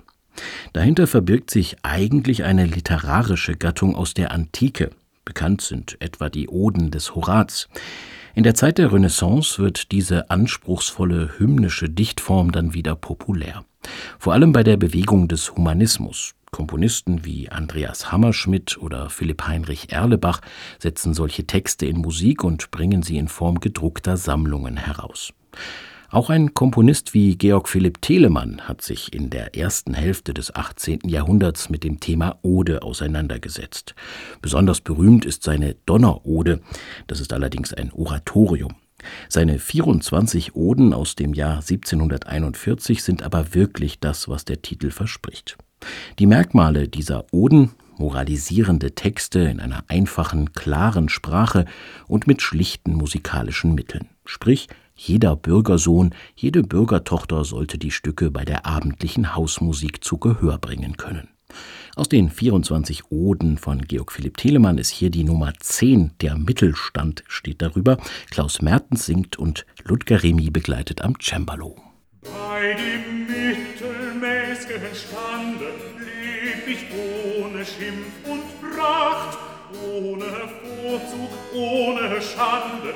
Dahinter 0.74 1.08
verbirgt 1.08 1.52
sich 1.52 1.78
eigentlich 1.84 2.44
eine 2.44 2.66
literarische 2.66 3.56
Gattung 3.56 3.96
aus 3.96 4.14
der 4.14 4.32
Antike, 4.32 4.92
Bekannt 5.30 5.62
sind 5.62 5.96
etwa 6.00 6.28
die 6.28 6.50
Oden 6.50 6.90
des 6.90 7.14
Horaz. 7.14 7.70
In 8.34 8.42
der 8.42 8.56
Zeit 8.56 8.80
der 8.80 8.92
Renaissance 8.92 9.60
wird 9.60 9.92
diese 9.92 10.32
anspruchsvolle 10.32 11.38
hymnische 11.38 11.88
Dichtform 11.88 12.52
dann 12.52 12.74
wieder 12.74 12.96
populär. 12.96 13.64
Vor 14.18 14.34
allem 14.34 14.54
bei 14.54 14.64
der 14.64 14.76
Bewegung 14.76 15.28
des 15.28 15.56
Humanismus. 15.56 16.34
Komponisten 16.50 17.26
wie 17.26 17.48
Andreas 17.48 18.12
Hammerschmidt 18.12 18.80
oder 18.80 19.12
Philipp 19.12 19.46
Heinrich 19.46 19.92
Erlebach 19.92 20.42
setzen 20.80 21.14
solche 21.14 21.46
Texte 21.46 21.86
in 21.86 22.00
Musik 22.00 22.44
und 22.44 22.72
bringen 22.72 23.04
sie 23.04 23.20
in 23.20 23.28
Form 23.28 23.60
gedruckter 23.60 24.18
Sammlungen 24.18 24.78
heraus. 24.78 25.32
Auch 26.12 26.32
ein 26.32 26.56
Komponist 26.56 27.14
wie 27.14 27.38
Georg 27.38 27.70
Philipp 27.70 28.02
Telemann 28.02 28.62
hat 28.62 28.82
sich 28.82 29.14
in 29.14 29.30
der 29.30 29.56
ersten 29.56 29.94
Hälfte 29.94 30.34
des 30.34 30.56
18. 30.56 31.02
Jahrhunderts 31.06 31.70
mit 31.70 31.84
dem 31.84 32.00
Thema 32.00 32.40
Ode 32.42 32.82
auseinandergesetzt. 32.82 33.94
Besonders 34.42 34.82
berühmt 34.82 35.24
ist 35.24 35.44
seine 35.44 35.76
Donnerode, 35.86 36.62
das 37.06 37.20
ist 37.20 37.32
allerdings 37.32 37.74
ein 37.74 37.92
Oratorium. 37.94 38.74
Seine 39.30 39.60
24 39.60 40.56
Oden 40.56 40.96
aus 40.96 41.14
dem 41.14 41.36
Jahr 41.36 41.58
1741 41.58 43.04
sind 43.04 43.22
aber 43.22 43.54
wirklich 43.54 44.00
das, 44.00 44.28
was 44.28 44.46
der 44.46 44.64
Titel 44.64 44.90
verspricht. 44.90 45.58
Die 46.18 46.26
Merkmale 46.26 46.88
dieser 46.88 47.32
Oden 47.32 47.70
moralisierende 48.00 48.96
Texte 48.96 49.42
in 49.42 49.60
einer 49.60 49.84
einfachen, 49.90 50.54
klaren 50.54 51.10
Sprache 51.10 51.66
und 52.08 52.26
mit 52.26 52.42
schlichten 52.42 52.94
musikalischen 52.96 53.76
Mitteln, 53.76 54.08
sprich 54.26 54.70
Jeder 55.02 55.38
Bürgersohn, 55.38 56.14
jede 56.36 56.62
Bürgertochter 56.62 57.46
sollte 57.46 57.78
die 57.78 57.90
Stücke 57.90 58.32
bei 58.32 58.44
der 58.44 58.66
abendlichen 58.66 59.34
Hausmusik 59.34 60.04
zu 60.04 60.18
Gehör 60.18 60.58
bringen 60.58 60.98
können. 60.98 61.30
Aus 61.96 62.10
den 62.10 62.30
24 62.30 63.10
Oden 63.10 63.58
von 63.58 63.82
Georg 63.84 64.12
Philipp 64.12 64.36
Telemann 64.36 64.78
ist 64.78 64.90
hier 64.90 65.10
die 65.10 65.24
Nummer 65.24 65.54
10, 65.58 66.12
der 66.20 66.36
Mittelstand 66.38 67.24
steht 67.30 67.62
darüber. 67.62 67.98
Klaus 68.30 68.62
Mertens 68.62 69.06
singt 69.06 69.40
und 69.40 69.66
Ludger 69.86 70.22
Remy 70.22 70.50
begleitet 70.50 71.02
am 71.02 71.16
Cembalo. 71.18 71.78
Bei 72.22 72.76
dem 72.76 73.22
mittelmäßigen 73.22 74.94
Stande 74.94 75.68
leb 75.98 76.68
ich 76.68 76.86
ohne 76.92 77.64
Schimpf 77.64 78.30
und 78.30 78.76
Pracht, 78.76 79.38
ohne 79.72 80.26
Vorzug, 80.26 81.32
ohne 81.56 82.22
Schande, 82.22 82.94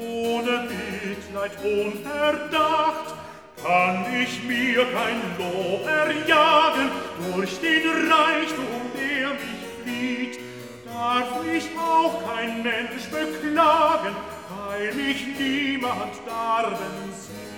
ohne 0.00 0.68
Mitleid 0.68 1.52
und 1.62 2.02
Verdacht. 2.02 3.14
Kann 3.62 4.06
ich 4.22 4.42
mir 4.44 4.86
kein 4.86 5.20
Lob 5.38 5.86
erjagen 5.86 6.90
durch 7.30 7.60
den 7.60 8.10
Reichtum, 8.10 8.90
der 8.96 9.28
mich 9.34 9.60
flieht, 9.84 10.40
darf 10.86 11.44
mich 11.44 11.68
auch 11.78 12.22
kein 12.26 12.62
Mensch 12.62 13.04
beklagen, 13.10 14.16
weil 14.48 14.94
mich 14.94 15.26
niemand 15.38 16.14
darben 16.26 17.12
sieht. 17.12 17.50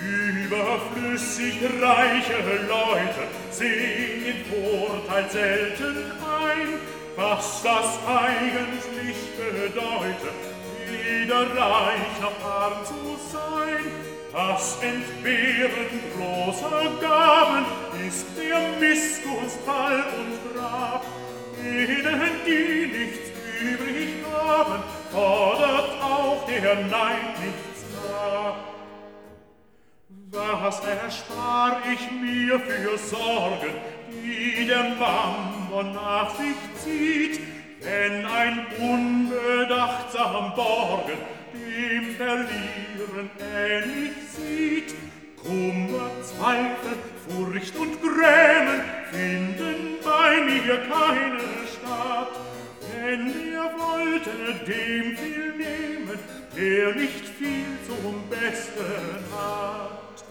Überflüssig 0.00 1.54
reiche 1.80 2.38
Leute 2.68 3.26
sehen 3.50 4.24
den 4.24 4.44
Vorteil 4.44 5.30
selten 5.30 6.12
ein, 6.22 6.78
was 7.16 7.62
das 7.62 7.98
eigentlich 8.06 9.16
bedeutet, 9.36 10.53
weder 10.88 11.42
reich 11.56 12.20
noch 12.20 12.44
arm 12.44 12.84
zu 12.84 12.94
sein. 13.32 13.84
Das 14.32 14.78
Entbehren 14.82 16.00
großer 16.16 16.90
Gaben 17.00 17.64
ist 18.06 18.26
der 18.36 18.60
Missgunst 18.80 19.60
Fall 19.64 20.04
und 20.18 20.54
Grab. 20.54 21.04
Denen, 21.62 22.20
die 22.44 22.86
nichts 22.86 23.30
übrig 23.62 24.08
haben, 24.32 24.82
fordert 25.12 26.02
auch 26.02 26.44
der 26.46 26.74
Neid 26.74 27.38
nichts 27.40 27.84
nach. 28.10 28.56
Was 30.32 30.80
erspar 30.84 31.80
ich 31.92 32.10
mir 32.10 32.58
für 32.58 32.98
Sorgen, 32.98 33.74
die 34.10 34.66
der 34.66 34.96
Mammon 34.98 35.94
nach 35.94 36.34
sich 36.36 36.56
zieht, 36.82 37.53
wenn 37.84 38.24
ein 38.24 38.66
unbedachtsam 38.78 40.54
Borgen 40.54 41.18
dem 41.52 42.16
Verlieren 42.16 43.30
ähnlich 43.38 44.12
sieht? 44.30 44.94
Kummer, 45.42 46.10
Zweifel, 46.22 46.96
Furcht 47.28 47.76
und 47.76 48.00
Grämen 48.00 48.80
finden 49.10 49.98
bei 50.02 50.40
mir 50.44 50.78
keine 50.78 51.40
Stadt. 51.70 52.34
Denn 52.94 53.32
wer 53.34 53.70
wollte 53.78 54.30
dem 54.66 55.16
viel 55.16 55.52
nehmen, 55.56 56.18
der 56.56 56.94
nicht 56.94 57.26
viel 57.38 57.78
zum 57.86 58.22
Besten 58.30 59.24
hat? 59.32 60.24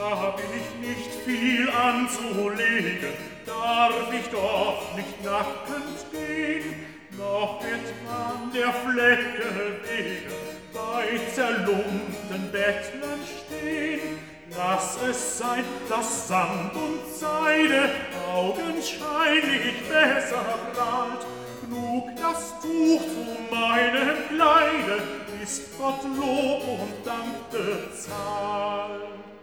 Hab 0.00 0.40
ich 0.40 0.88
nicht 0.88 1.10
viel 1.24 1.68
anzulegen, 1.70 3.14
darf 3.48 4.12
ich 4.12 4.28
doch 4.28 4.94
nicht 4.94 5.24
nackend 5.24 5.98
gehen, 6.12 6.86
noch 7.16 7.60
etwa 7.64 8.42
der 8.54 8.72
Flecke 8.72 9.80
wegen 9.82 10.32
bei 10.72 11.18
zerlumpten 11.34 12.52
Bettlern 12.52 13.20
stehen. 13.46 14.18
Lass 14.56 14.98
es 15.08 15.38
sein, 15.38 15.64
dass 15.88 16.28
Sand 16.28 16.74
und 16.74 17.14
Seide 17.14 17.90
augenscheinlich 18.32 19.88
besser 19.88 20.44
prahlt. 20.74 21.26
Genug 21.62 22.08
das 22.16 22.54
Tuch 22.60 23.02
zu 23.02 23.54
meinem 23.54 24.16
Kleide 24.28 25.02
ist 25.42 25.78
Gott 25.78 26.02
Lob 26.16 26.62
und 26.80 27.06
Dank 27.06 27.50
bezahlt. 27.50 29.37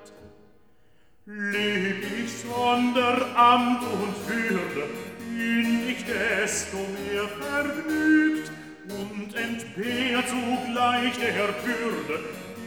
Leb 1.28 2.06
ich 2.24 2.32
sonder 2.32 3.26
Amt 3.36 3.82
und 3.82 4.14
Würde, 4.30 4.88
bin 5.36 5.90
ich 5.90 6.06
desto 6.06 6.78
mehr 6.78 7.28
vergnügt 7.42 8.52
und 8.90 9.34
entbehr 9.34 10.24
zugleich 10.28 11.18
der 11.18 11.48
Bürde, 11.64 12.20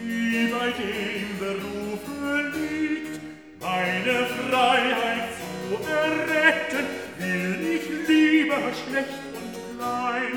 die 0.02 0.52
bei 0.52 0.72
dem 0.72 1.38
Berufe 1.38 2.50
liegt. 2.58 3.20
Meine 3.60 4.26
Freiheit 4.26 5.28
zu 5.38 5.78
erretten, 5.88 6.86
will 7.16 7.76
ich 7.76 8.08
lieber 8.08 8.72
schlecht 8.74 9.22
und 9.34 9.78
klein, 9.78 10.32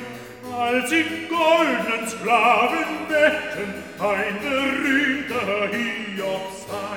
als 0.60 0.92
in 0.92 1.28
goldenen 1.28 2.08
Sklavenbetten 2.08 3.74
ein 3.98 4.40
berühmter 4.44 5.70
Hiob 5.72 6.52
sein. 6.70 6.91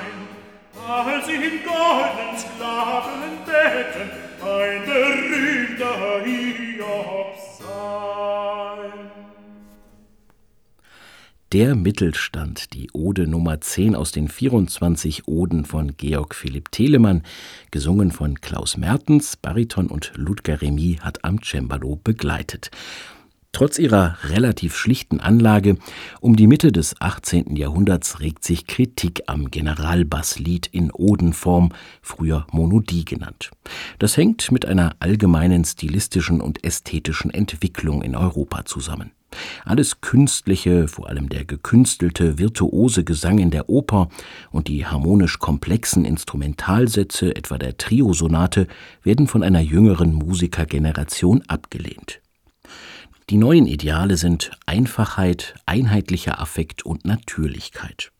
Als 0.87 1.27
in 1.27 1.63
goldenen 1.63 2.37
Sklavenbetten 2.37 4.09
ein 4.43 4.85
berühmter 4.85 6.23
Hiob 6.23 7.35
sein. 7.57 9.09
Der 11.51 11.73
Mittelstand, 11.73 12.73
die 12.73 12.91
Ode 12.93 13.25
Nummer 13.25 13.61
10 13.61 13.95
aus 13.95 14.11
den 14.11 14.27
24 14.27 15.27
Oden 15.27 15.65
von 15.65 15.97
Georg 15.97 16.35
Philipp 16.35 16.71
Telemann, 16.71 17.23
gesungen 17.71 18.11
von 18.11 18.39
Klaus 18.41 18.77
Mertens, 18.77 19.37
Bariton 19.37 19.87
und 19.87 20.11
Ludger 20.15 20.61
Remy 20.61 20.99
hat 21.01 21.23
am 21.23 21.41
Cembalo 21.41 21.99
begleitet. 22.03 22.69
Trotz 23.55 23.79
ihrer 23.79 24.17
relativ 24.25 24.75
schlichten 24.75 25.21
Anlage 25.21 25.77
um 26.19 26.35
die 26.35 26.45
Mitte 26.45 26.73
des 26.73 26.99
18. 26.99 27.55
Jahrhunderts 27.55 28.19
regt 28.19 28.43
sich 28.43 28.67
Kritik 28.67 29.23
am 29.27 29.49
Generalbasslied 29.49 30.67
in 30.73 30.91
Odenform, 30.91 31.71
früher 32.01 32.45
Monodie 32.51 33.05
genannt. 33.05 33.51
Das 33.97 34.17
hängt 34.17 34.51
mit 34.51 34.65
einer 34.65 34.97
allgemeinen 34.99 35.63
stilistischen 35.63 36.41
und 36.41 36.65
ästhetischen 36.65 37.33
Entwicklung 37.33 38.01
in 38.01 38.17
Europa 38.17 38.65
zusammen. 38.65 39.11
Alles 39.63 40.01
Künstliche, 40.01 40.89
vor 40.89 41.07
allem 41.07 41.29
der 41.29 41.45
gekünstelte, 41.45 42.37
virtuose 42.37 43.05
Gesang 43.05 43.37
in 43.37 43.51
der 43.51 43.69
Oper 43.69 44.09
und 44.51 44.67
die 44.67 44.85
harmonisch 44.85 45.39
komplexen 45.39 46.03
Instrumentalsätze, 46.03 47.33
etwa 47.33 47.57
der 47.57 47.77
Triosonate, 47.77 48.67
werden 49.01 49.27
von 49.27 49.43
einer 49.43 49.61
jüngeren 49.61 50.13
Musikergeneration 50.13 51.41
abgelehnt. 51.47 52.19
Die 53.31 53.37
neuen 53.37 53.65
Ideale 53.65 54.17
sind 54.17 54.51
Einfachheit, 54.67 55.55
einheitlicher 55.65 56.39
Affekt 56.39 56.85
und 56.85 57.05
Natürlichkeit. 57.05 58.11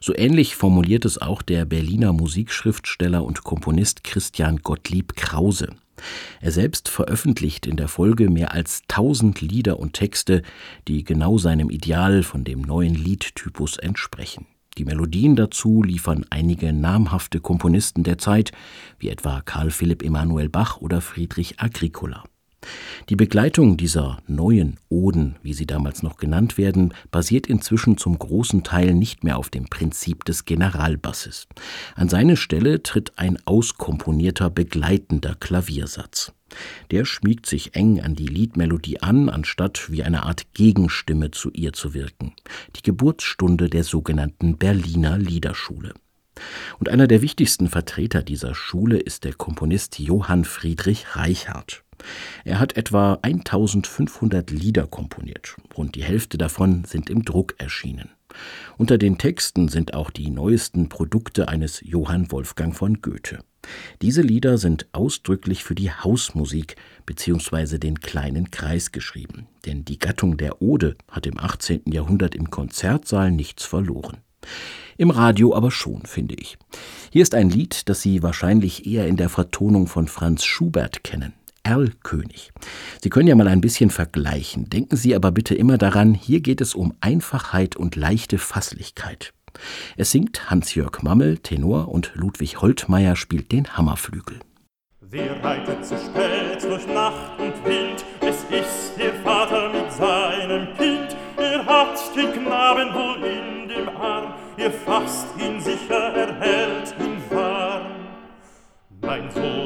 So 0.00 0.12
ähnlich 0.16 0.56
formuliert 0.56 1.04
es 1.04 1.22
auch 1.22 1.42
der 1.42 1.64
Berliner 1.64 2.12
Musikschriftsteller 2.12 3.22
und 3.22 3.44
Komponist 3.44 4.02
Christian 4.02 4.56
Gottlieb 4.56 5.14
Krause. 5.14 5.68
Er 6.40 6.50
selbst 6.50 6.88
veröffentlicht 6.88 7.66
in 7.66 7.76
der 7.76 7.86
Folge 7.86 8.30
mehr 8.30 8.52
als 8.52 8.82
tausend 8.88 9.40
Lieder 9.40 9.78
und 9.78 9.92
Texte, 9.92 10.42
die 10.88 11.04
genau 11.04 11.38
seinem 11.38 11.70
Ideal 11.70 12.24
von 12.24 12.42
dem 12.42 12.62
neuen 12.62 12.96
Liedtypus 12.96 13.76
entsprechen. 13.76 14.46
Die 14.76 14.84
Melodien 14.84 15.36
dazu 15.36 15.84
liefern 15.84 16.26
einige 16.30 16.72
namhafte 16.72 17.38
Komponisten 17.38 18.02
der 18.02 18.18
Zeit, 18.18 18.50
wie 18.98 19.08
etwa 19.08 19.40
Karl 19.40 19.70
Philipp 19.70 20.02
Emanuel 20.02 20.48
Bach 20.48 20.78
oder 20.78 21.00
Friedrich 21.00 21.60
Agricola. 21.60 22.24
Die 23.08 23.16
Begleitung 23.16 23.76
dieser 23.76 24.18
neuen 24.26 24.76
Oden, 24.88 25.36
wie 25.42 25.54
sie 25.54 25.66
damals 25.66 26.02
noch 26.02 26.16
genannt 26.16 26.58
werden, 26.58 26.92
basiert 27.10 27.46
inzwischen 27.46 27.96
zum 27.96 28.18
großen 28.18 28.64
Teil 28.64 28.94
nicht 28.94 29.24
mehr 29.24 29.38
auf 29.38 29.48
dem 29.48 29.64
Prinzip 29.64 30.24
des 30.24 30.44
Generalbasses. 30.44 31.46
An 31.94 32.08
seine 32.08 32.36
Stelle 32.36 32.82
tritt 32.82 33.12
ein 33.16 33.38
auskomponierter 33.46 34.50
begleitender 34.50 35.34
Klaviersatz. 35.36 36.32
Der 36.90 37.04
schmiegt 37.04 37.46
sich 37.46 37.74
eng 37.74 38.00
an 38.00 38.14
die 38.14 38.26
Liedmelodie 38.26 39.02
an, 39.02 39.28
anstatt 39.28 39.90
wie 39.90 40.02
eine 40.02 40.24
Art 40.24 40.54
Gegenstimme 40.54 41.30
zu 41.30 41.50
ihr 41.50 41.72
zu 41.72 41.94
wirken. 41.94 42.34
Die 42.76 42.82
Geburtsstunde 42.82 43.68
der 43.68 43.84
sogenannten 43.84 44.56
Berliner 44.56 45.18
Liederschule. 45.18 45.94
Und 46.78 46.88
einer 46.88 47.06
der 47.06 47.22
wichtigsten 47.22 47.68
Vertreter 47.68 48.22
dieser 48.22 48.54
Schule 48.54 48.98
ist 48.98 49.24
der 49.24 49.34
Komponist 49.34 49.98
Johann 49.98 50.44
Friedrich 50.44 51.16
Reichardt. 51.16 51.84
Er 52.44 52.60
hat 52.60 52.76
etwa 52.76 53.18
1500 53.22 54.50
Lieder 54.50 54.86
komponiert. 54.86 55.56
Rund 55.76 55.94
die 55.94 56.04
Hälfte 56.04 56.38
davon 56.38 56.84
sind 56.84 57.10
im 57.10 57.24
Druck 57.24 57.54
erschienen. 57.58 58.10
Unter 58.76 58.98
den 58.98 59.18
Texten 59.18 59.68
sind 59.68 59.94
auch 59.94 60.10
die 60.10 60.30
neuesten 60.30 60.88
Produkte 60.88 61.48
eines 61.48 61.80
Johann 61.84 62.30
Wolfgang 62.30 62.76
von 62.76 63.00
Goethe. 63.00 63.40
Diese 64.02 64.22
Lieder 64.22 64.58
sind 64.58 64.86
ausdrücklich 64.92 65.64
für 65.64 65.74
die 65.74 65.90
Hausmusik 65.90 66.76
bzw. 67.06 67.78
den 67.78 68.00
kleinen 68.00 68.50
Kreis 68.50 68.92
geschrieben, 68.92 69.46
denn 69.66 69.84
die 69.84 69.98
Gattung 69.98 70.36
der 70.36 70.62
Ode 70.62 70.96
hat 71.10 71.26
im 71.26 71.38
18. 71.38 71.82
Jahrhundert 71.86 72.34
im 72.34 72.50
Konzertsaal 72.50 73.30
nichts 73.30 73.64
verloren. 73.64 74.18
Im 74.96 75.10
Radio 75.10 75.54
aber 75.54 75.70
schon, 75.70 76.02
finde 76.06 76.34
ich. 76.36 76.58
Hier 77.10 77.22
ist 77.22 77.34
ein 77.34 77.50
Lied, 77.50 77.88
das 77.88 78.02
Sie 78.02 78.22
wahrscheinlich 78.22 78.86
eher 78.86 79.06
in 79.06 79.16
der 79.16 79.28
Vertonung 79.28 79.86
von 79.86 80.08
Franz 80.08 80.44
Schubert 80.44 81.04
kennen. 81.04 81.34
Erlkönig. 81.68 82.50
Sie 83.02 83.10
können 83.10 83.28
ja 83.28 83.34
mal 83.34 83.46
ein 83.46 83.60
bisschen 83.60 83.90
vergleichen. 83.90 84.70
Denken 84.70 84.96
Sie 84.96 85.14
aber 85.14 85.32
bitte 85.32 85.54
immer 85.54 85.76
daran, 85.76 86.14
hier 86.14 86.40
geht 86.40 86.62
es 86.62 86.74
um 86.74 86.94
Einfachheit 87.00 87.76
und 87.76 87.94
leichte 87.94 88.38
Fasslichkeit. 88.38 89.34
Es 89.98 90.10
singt 90.10 90.48
Hans-Jörg 90.50 91.02
Mammel, 91.02 91.36
Tenor, 91.36 91.88
und 91.88 92.12
Ludwig 92.14 92.62
Holtmeier 92.62 93.16
spielt 93.16 93.52
den 93.52 93.76
Hammerflügel. 93.76 94.38
Wer 95.00 95.44
reitet 95.44 95.84
zu 95.84 95.96
spät 95.96 96.62
durch 96.62 96.86
Nacht 96.86 97.38
und 97.38 97.62
Wind? 97.66 98.02
Es 98.20 98.44
ist 98.44 98.98
der 98.98 99.12
Vater 99.22 99.70
mit 99.70 99.92
seinem 99.92 100.68
Kind. 100.78 101.16
Er 101.36 101.66
hat 101.66 101.98
den 102.16 102.32
Knaben 102.32 102.94
wohl 102.94 103.24
in 103.24 103.68
dem 103.68 103.88
Arm, 103.90 104.34
er 104.56 104.70
fasst 104.70 105.26
ihn 105.38 105.60
sicher, 105.60 106.14
er 106.14 106.34
hält 106.40 106.94
ihn 106.98 107.22
warm. 107.30 107.98
Mein 109.00 109.30
Sohn, 109.30 109.57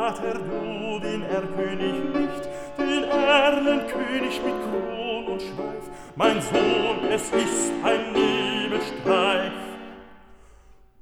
Vater, 0.00 0.32
du 0.32 0.98
den 0.98 1.22
Erlkönig 1.24 1.92
nicht, 1.92 2.48
den 2.78 3.04
Erlenkönig 3.04 4.40
mit 4.42 4.54
Kron 4.64 5.26
und 5.26 5.42
Schweif. 5.42 5.90
Mein 6.16 6.40
Sohn, 6.40 7.04
es 7.10 7.24
ist 7.24 7.70
ein 7.84 8.14
Nebelstreif. 8.14 9.52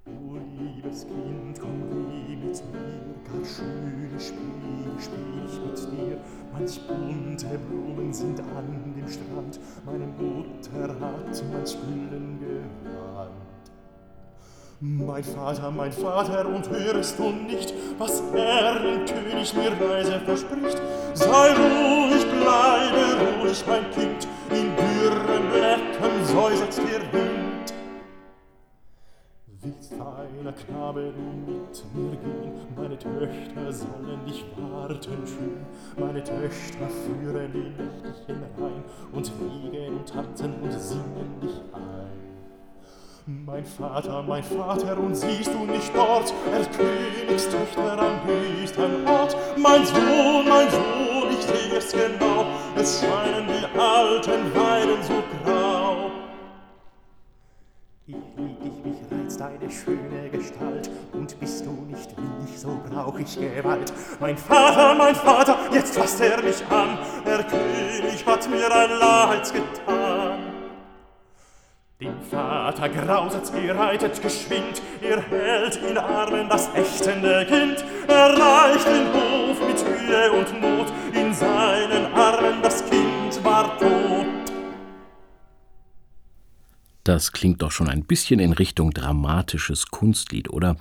O 0.05 0.39
liebes 0.59 1.07
Kind, 1.07 1.61
komm 1.61 1.81
geh 1.93 2.35
mit 2.45 2.61
mir, 2.73 3.15
gar 3.23 3.45
schöne 3.45 4.19
Spiele 4.19 4.99
spiel 4.99 5.45
ich 5.47 5.61
mit 5.61 5.79
dir. 5.93 6.19
Manch 6.53 6.81
bunte 6.89 7.57
Blumen 7.69 8.13
sind 8.13 8.41
an 8.41 8.95
dem 8.97 9.07
Strand, 9.07 9.61
meine 9.87 10.09
Mutter 10.09 10.89
hat 10.89 11.45
manch 11.53 11.77
Hüllen 11.87 12.41
gewandt. 12.41 13.48
Mein 14.81 15.25
Vater, 15.25 15.73
mein 15.73 15.91
Vater, 15.91 16.47
und 16.47 16.71
hörst 16.71 17.19
du 17.19 17.31
nicht, 17.31 17.75
was 17.99 18.23
Erlenkönig 18.33 19.53
mir 19.55 19.71
leise 19.71 20.21
verspricht? 20.21 20.81
Sei 21.15 21.49
ruhig, 21.53 22.25
bleibe 22.31 23.43
ruhig, 23.43 23.65
mein 23.67 23.91
Kind, 23.91 24.29
in 24.51 24.77
dürren 24.77 25.51
Blättern 25.51 26.25
säuselt 26.25 26.79
der 26.79 27.13
Wind. 27.13 27.75
Willst, 29.63 29.95
feiner 29.95 30.53
Knabe, 30.53 31.13
du 31.13 31.51
mit 31.51 31.85
mir 31.95 32.17
gehen? 32.17 32.53
Meine 32.77 32.97
Töchter 32.97 33.73
sollen 33.73 34.25
dich 34.29 34.45
warten 34.57 35.27
schön. 35.27 35.67
Meine 35.99 36.23
Töchter 36.23 36.87
führen 36.89 37.53
den 37.53 37.77
nächtlichen 37.77 38.45
Rhein 38.57 38.85
und 39.11 39.33
wiegen 39.41 39.99
und 39.99 40.09
tanzen 40.09 40.55
und 40.63 40.71
singen 40.71 41.41
dich 41.43 41.61
ein. 41.73 42.28
Mein 43.29 43.63
Vater, 43.67 44.25
mein 44.27 44.43
Vater, 44.43 44.97
und 44.97 45.15
siehst 45.15 45.53
du 45.53 45.67
nicht 45.67 45.95
dort, 45.95 46.33
er 46.51 46.65
Königstöchter 46.65 47.99
am 47.99 48.25
höchsten 48.25 49.07
Ort? 49.07 49.37
Mein 49.55 49.85
Sohn, 49.85 50.49
mein 50.49 50.71
Sohn, 50.71 51.31
ich 51.31 51.45
seh 51.45 51.77
es 51.77 51.93
genau, 51.93 52.47
es 52.75 53.01
scheinen 53.01 53.47
die 53.47 53.79
alten 53.79 54.55
Weiden 54.55 55.03
so 55.03 55.23
grau. 55.45 56.11
Ich 58.07 58.15
lieb 58.15 58.63
dich, 58.63 58.83
mich 58.83 58.97
reizt 59.13 59.39
deine 59.39 59.71
schöne 59.71 60.31
Gestalt, 60.31 60.89
und 61.13 61.39
bist 61.39 61.67
du 61.67 61.73
nicht 61.87 62.17
willig, 62.17 62.59
so 62.59 62.81
brauch 62.89 63.19
ich 63.19 63.39
Gewalt. 63.39 63.93
Mein 64.21 64.39
Vater, 64.39 64.95
mein 64.95 65.15
Vater, 65.15 65.59
jetzt 65.71 65.99
fasst 65.99 66.19
er 66.23 66.43
mich 66.43 66.65
an, 66.71 66.97
der 67.27 67.45
König 67.45 68.25
hat 68.25 68.49
mir 68.49 68.75
ein 68.75 68.99
Leid 68.99 69.53
getan. 69.53 70.18
Dem 72.01 72.23
Vater 72.31 72.89
grauset's, 72.91 73.51
er 73.51 73.75
reitet 73.75 74.23
geschwind, 74.23 74.81
er 75.03 75.21
hält 75.21 75.81
in 75.83 75.99
Armen 75.99 76.49
das 76.49 76.73
ächtende 76.73 77.45
Kind, 77.45 77.85
er 78.07 78.39
reicht 78.39 78.87
den 78.87 79.13
Hof 79.13 79.59
mit 79.67 79.85
Mühe 79.85 80.31
und 80.31 80.61
Not, 80.61 80.93
in 81.13 81.35
seinen 81.35 82.07
Armen 82.15 82.63
das 82.63 82.89
Kind 82.89 83.43
war 83.43 83.77
tot. 83.81 84.27
Das 87.03 87.33
klingt 87.33 87.63
doch 87.63 87.73
schon 87.73 87.89
ein 87.89 88.05
bisschen 88.05 88.39
in 88.39 88.53
Richtung 88.53 88.93
dramatisches 88.93 89.87
Kunstlied, 89.87 90.51
oder? 90.51 90.77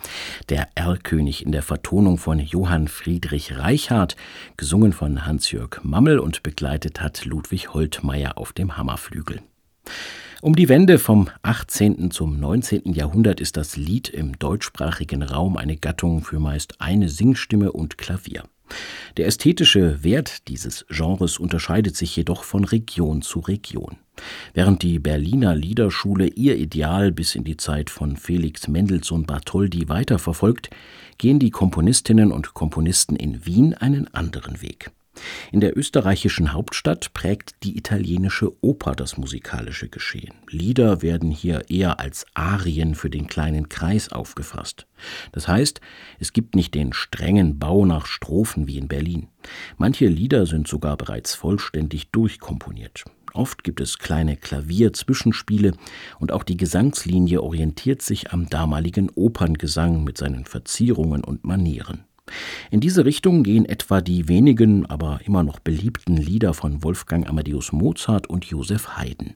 Der 0.49 0.67
Erlkönig 0.75 1.43
in 1.43 1.51
der 1.51 1.63
Vertonung 1.63 2.19
von 2.19 2.38
Johann 2.38 2.88
Friedrich 2.88 3.58
Reichardt, 3.58 4.17
gesungen 4.56 4.93
von 4.93 5.25
Hans-Jörg 5.25 5.80
Mammel 5.82 6.19
und 6.19 6.43
begleitet 6.43 7.01
hat 7.01 7.25
Ludwig 7.25 7.73
Holtmeier 7.73 8.38
auf 8.38 8.53
dem 8.53 8.77
Hammerflügel. 8.77 9.41
Um 10.39 10.56
die 10.56 10.69
Wende 10.69 11.00
vom 11.00 11.30
18. 11.41 12.12
zum 12.12 12.39
19. 12.39 12.93
Jahrhundert 12.93 13.41
ist 13.41 13.58
das 13.58 13.76
Lied 13.76 14.08
im 14.08 14.38
deutschsprachigen 14.38 15.23
Raum 15.23 15.58
eine 15.58 15.78
Gattung 15.78 16.23
für 16.23 16.39
meist 16.39 16.80
eine 16.80 17.10
Singstimme 17.10 17.71
und 17.71 17.97
Klavier. 17.97 18.43
Der 19.15 19.26
ästhetische 19.26 20.04
Wert 20.04 20.47
dieses 20.47 20.86
Genres 20.89 21.39
unterscheidet 21.39 21.95
sich 21.95 22.15
jedoch 22.15 22.43
von 22.43 22.65
Region 22.65 23.23
zu 23.23 23.39
Region. 23.39 23.97
Während 24.54 24.84
die 24.84 25.00
Berliner 25.00 25.56
Liederschule 25.56 26.28
ihr 26.28 26.56
Ideal 26.58 27.12
bis 27.12 27.34
in 27.34 27.43
die 27.43 27.58
Zeit 27.58 27.89
von 27.89 28.15
Felix 28.15 28.67
Mendelssohn 28.67 29.26
Bartholdy 29.26 29.89
weiterverfolgt, 29.89 30.69
gehen 31.17 31.39
die 31.39 31.50
Komponistinnen 31.50 32.32
und 32.32 32.54
Komponisten 32.54 33.15
in 33.15 33.43
Wien 33.45 33.73
einen 33.73 34.13
anderen 34.13 34.62
Weg. 34.62 34.91
In 35.51 35.60
der 35.60 35.77
österreichischen 35.77 36.53
Hauptstadt 36.53 37.13
prägt 37.13 37.56
die 37.63 37.77
italienische 37.77 38.51
Oper 38.63 38.93
das 38.93 39.17
musikalische 39.17 39.89
Geschehen. 39.89 40.34
Lieder 40.49 41.01
werden 41.01 41.32
hier 41.32 41.69
eher 41.69 41.99
als 41.99 42.25
Arien 42.34 42.95
für 42.95 43.10
den 43.10 43.27
kleinen 43.27 43.69
Kreis 43.69 44.12
aufgefasst. 44.12 44.88
Das 45.32 45.47
heißt, 45.47 45.82
es 46.19 46.34
gibt 46.34 46.56
nicht 46.56 46.73
den 46.73 46.93
strengen 46.93 47.60
Bau 47.60 47.86
nach 47.86 48.06
Strophen 48.06 48.67
wie 48.67 48.77
in 48.77 48.88
Berlin. 48.88 49.27
Manche 49.77 50.08
Lieder 50.08 50.45
sind 50.45 50.67
sogar 50.67 50.97
bereits 50.97 51.36
vollständig 51.36 52.12
durchkomponiert. 52.12 53.06
Oft 53.34 53.63
gibt 53.63 53.82
es 53.82 53.99
kleine 53.99 54.36
Klavier-Zwischenspiele 54.36 55.73
und 56.19 56.32
auch 56.32 56.43
die 56.43 56.58
Gesangslinie 56.58 57.41
orientiert 57.41 58.01
sich 58.01 58.32
am 58.32 58.49
damaligen 58.49 59.10
Operngesang 59.12 60.03
mit 60.03 60.17
seinen 60.17 60.45
Verzierungen 60.45 61.23
und 61.23 61.45
Manieren. 61.45 62.06
In 62.71 62.79
diese 62.79 63.05
Richtung 63.05 63.43
gehen 63.43 63.65
etwa 63.65 64.01
die 64.01 64.27
wenigen, 64.27 64.85
aber 64.85 65.19
immer 65.25 65.43
noch 65.43 65.59
beliebten 65.59 66.17
Lieder 66.17 66.53
von 66.53 66.83
Wolfgang 66.83 67.27
Amadeus 67.27 67.71
Mozart 67.71 68.27
und 68.27 68.45
Joseph 68.45 68.97
Haydn. 68.97 69.35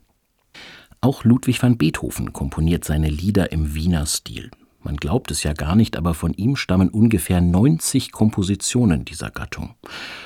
Auch 0.99 1.23
Ludwig 1.23 1.61
van 1.63 1.77
Beethoven 1.77 2.31
komponiert 2.31 2.85
seine 2.85 3.09
Lieder 3.09 3.51
im 3.51 3.73
Wiener 3.73 4.05
Stil. 4.05 4.51
Man 4.83 4.97
glaubt 4.97 5.29
es 5.29 5.43
ja 5.43 5.53
gar 5.53 5.75
nicht, 5.75 5.95
aber 5.95 6.13
von 6.13 6.33
ihm 6.33 6.55
stammen 6.55 6.89
ungefähr 6.89 7.39
90 7.39 8.11
Kompositionen 8.11 9.05
dieser 9.05 9.29
Gattung. 9.29 9.75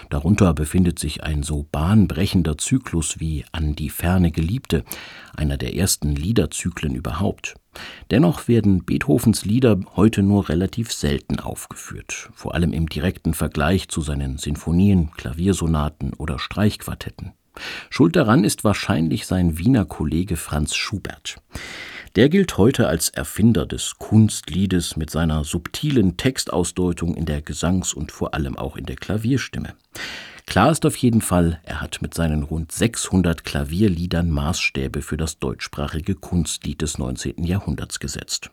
Darunter 0.10 0.54
befindet 0.54 0.98
sich 0.98 1.24
ein 1.24 1.44
so 1.44 1.68
bahnbrechender 1.72 2.58
Zyklus 2.58 3.20
wie 3.20 3.44
An 3.52 3.76
die 3.76 3.90
ferne 3.90 4.32
Geliebte, 4.32 4.84
einer 5.36 5.58
der 5.58 5.76
ersten 5.76 6.16
Liederzyklen 6.16 6.96
überhaupt. 6.96 7.56
Dennoch 8.12 8.48
werden 8.48 8.86
Beethovens 8.86 9.44
Lieder 9.44 9.78
heute 9.98 10.24
nur 10.24 10.48
relativ 10.48 10.94
selten 10.94 11.40
aufgeführt, 11.40 12.30
vor 12.34 12.56
allem 12.56 12.72
im 12.72 12.88
direkten 12.88 13.34
Vergleich 13.34 13.90
zu 13.90 14.00
seinen 14.00 14.38
Sinfonien, 14.38 15.12
Klaviersonaten 15.12 16.14
oder 16.14 16.40
Streichquartetten. 16.40 17.34
Schuld 17.90 18.16
daran 18.16 18.44
ist 18.44 18.64
wahrscheinlich 18.64 19.26
sein 19.26 19.58
Wiener 19.58 19.86
Kollege 19.86 20.38
Franz 20.38 20.76
Schubert. 20.76 21.38
Der 22.16 22.30
gilt 22.30 22.58
heute 22.58 22.88
als 22.88 23.10
Erfinder 23.10 23.66
des 23.66 23.96
Kunstliedes 23.98 24.96
mit 24.96 25.10
seiner 25.10 25.44
subtilen 25.44 26.16
Textausdeutung 26.16 27.14
in 27.14 27.26
der 27.26 27.42
Gesangs- 27.42 27.94
und 27.94 28.10
vor 28.10 28.34
allem 28.34 28.58
auch 28.58 28.78
in 28.78 28.86
der 28.86 28.96
Klavierstimme. 28.96 29.74
Klar 30.46 30.72
ist 30.72 30.86
auf 30.86 30.96
jeden 30.96 31.20
Fall, 31.20 31.60
er 31.64 31.82
hat 31.82 32.02
mit 32.02 32.14
seinen 32.14 32.44
rund 32.44 32.72
600 32.72 33.44
Klavierliedern 33.44 34.30
Maßstäbe 34.30 35.02
für 35.02 35.18
das 35.18 35.40
deutschsprachige 35.40 36.16
Kunstlied 36.16 36.82
des 36.82 36.98
19. 36.98 37.44
Jahrhunderts 37.44 38.00
gesetzt. 38.00 38.50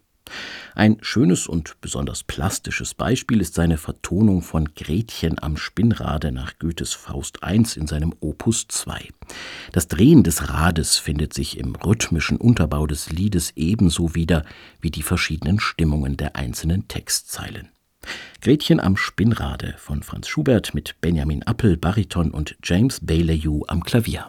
Ein 0.74 0.96
schönes 1.02 1.46
und 1.46 1.80
besonders 1.80 2.22
plastisches 2.22 2.94
Beispiel 2.94 3.40
ist 3.40 3.54
seine 3.54 3.76
Vertonung 3.76 4.42
von 4.42 4.74
Gretchen 4.74 5.42
am 5.42 5.56
Spinnrade 5.56 6.32
nach 6.32 6.58
Goethes 6.58 6.94
Faust 6.94 7.40
I 7.44 7.56
in 7.76 7.86
seinem 7.86 8.14
Opus 8.20 8.66
2. 8.68 9.08
Das 9.72 9.88
Drehen 9.88 10.22
des 10.22 10.48
Rades 10.48 10.96
findet 10.96 11.34
sich 11.34 11.58
im 11.58 11.74
rhythmischen 11.74 12.38
Unterbau 12.38 12.86
des 12.86 13.10
Liedes 13.10 13.52
ebenso 13.56 14.14
wieder 14.14 14.44
wie 14.80 14.90
die 14.90 15.02
verschiedenen 15.02 15.60
Stimmungen 15.60 16.16
der 16.16 16.36
einzelnen 16.36 16.88
Textzeilen. 16.88 17.68
Gretchen 18.40 18.80
am 18.80 18.96
Spinnrade 18.96 19.74
von 19.78 20.02
Franz 20.02 20.28
Schubert 20.28 20.74
mit 20.74 21.00
Benjamin 21.00 21.42
Appel, 21.44 21.76
Bariton 21.76 22.30
und 22.30 22.56
James 22.64 22.98
Baileyou 23.00 23.64
am 23.68 23.84
Klavier. 23.84 24.26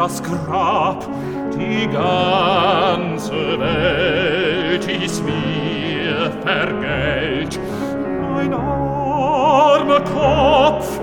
das 0.00 0.22
Grab, 0.22 1.06
die 1.54 1.86
ganze 1.86 3.60
Welt 3.60 4.88
ist 4.88 5.22
mir 5.22 6.32
vergelt. 6.42 7.60
Mein 8.32 8.54
armer 8.54 10.00
Kopf 10.00 10.98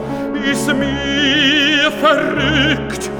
ist 0.52 0.68
mir 0.74 1.92
verrückt, 2.02 3.12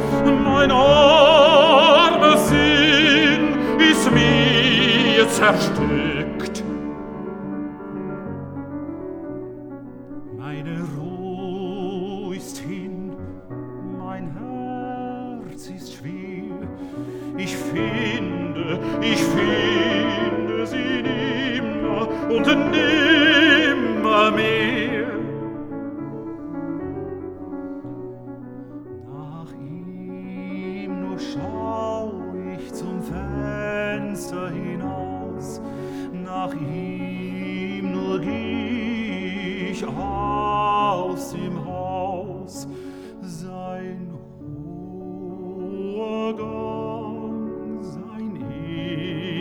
mein 0.44 0.72
armer 0.72 2.38
Sinn 2.38 3.56
ist 3.78 4.12
mir 4.12 5.30
zerstört. 5.30 6.17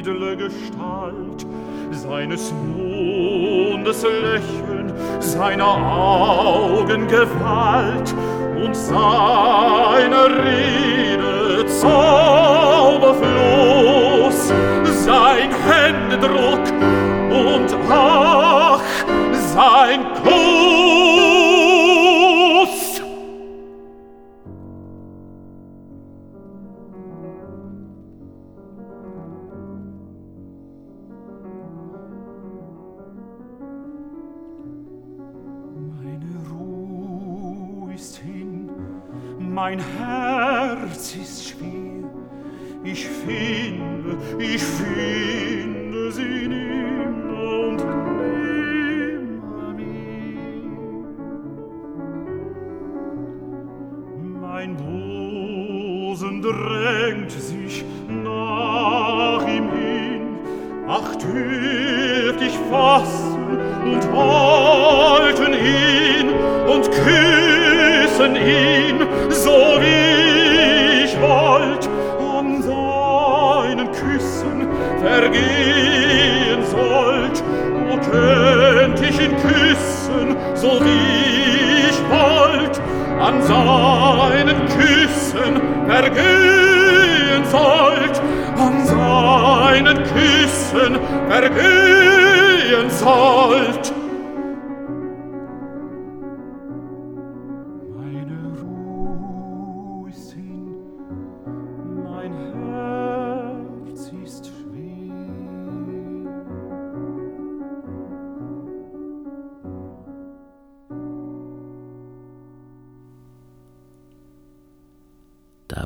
Edle 0.06 0.36
Gestalt, 0.36 1.46
seines 1.90 2.52
Mondes 2.52 4.02
Lächeln, 4.02 4.92
seiner 5.20 5.66
Augen 5.66 7.08
Gewalt 7.08 8.14
und 8.62 8.76
seiner 8.76 10.28
Rede 10.44 11.66
zauberfloß, 11.66 12.12
sein 15.04 15.50
Händedruck 15.66 16.66
und 17.30 17.76
ach, 17.90 18.80
sein 19.54 20.06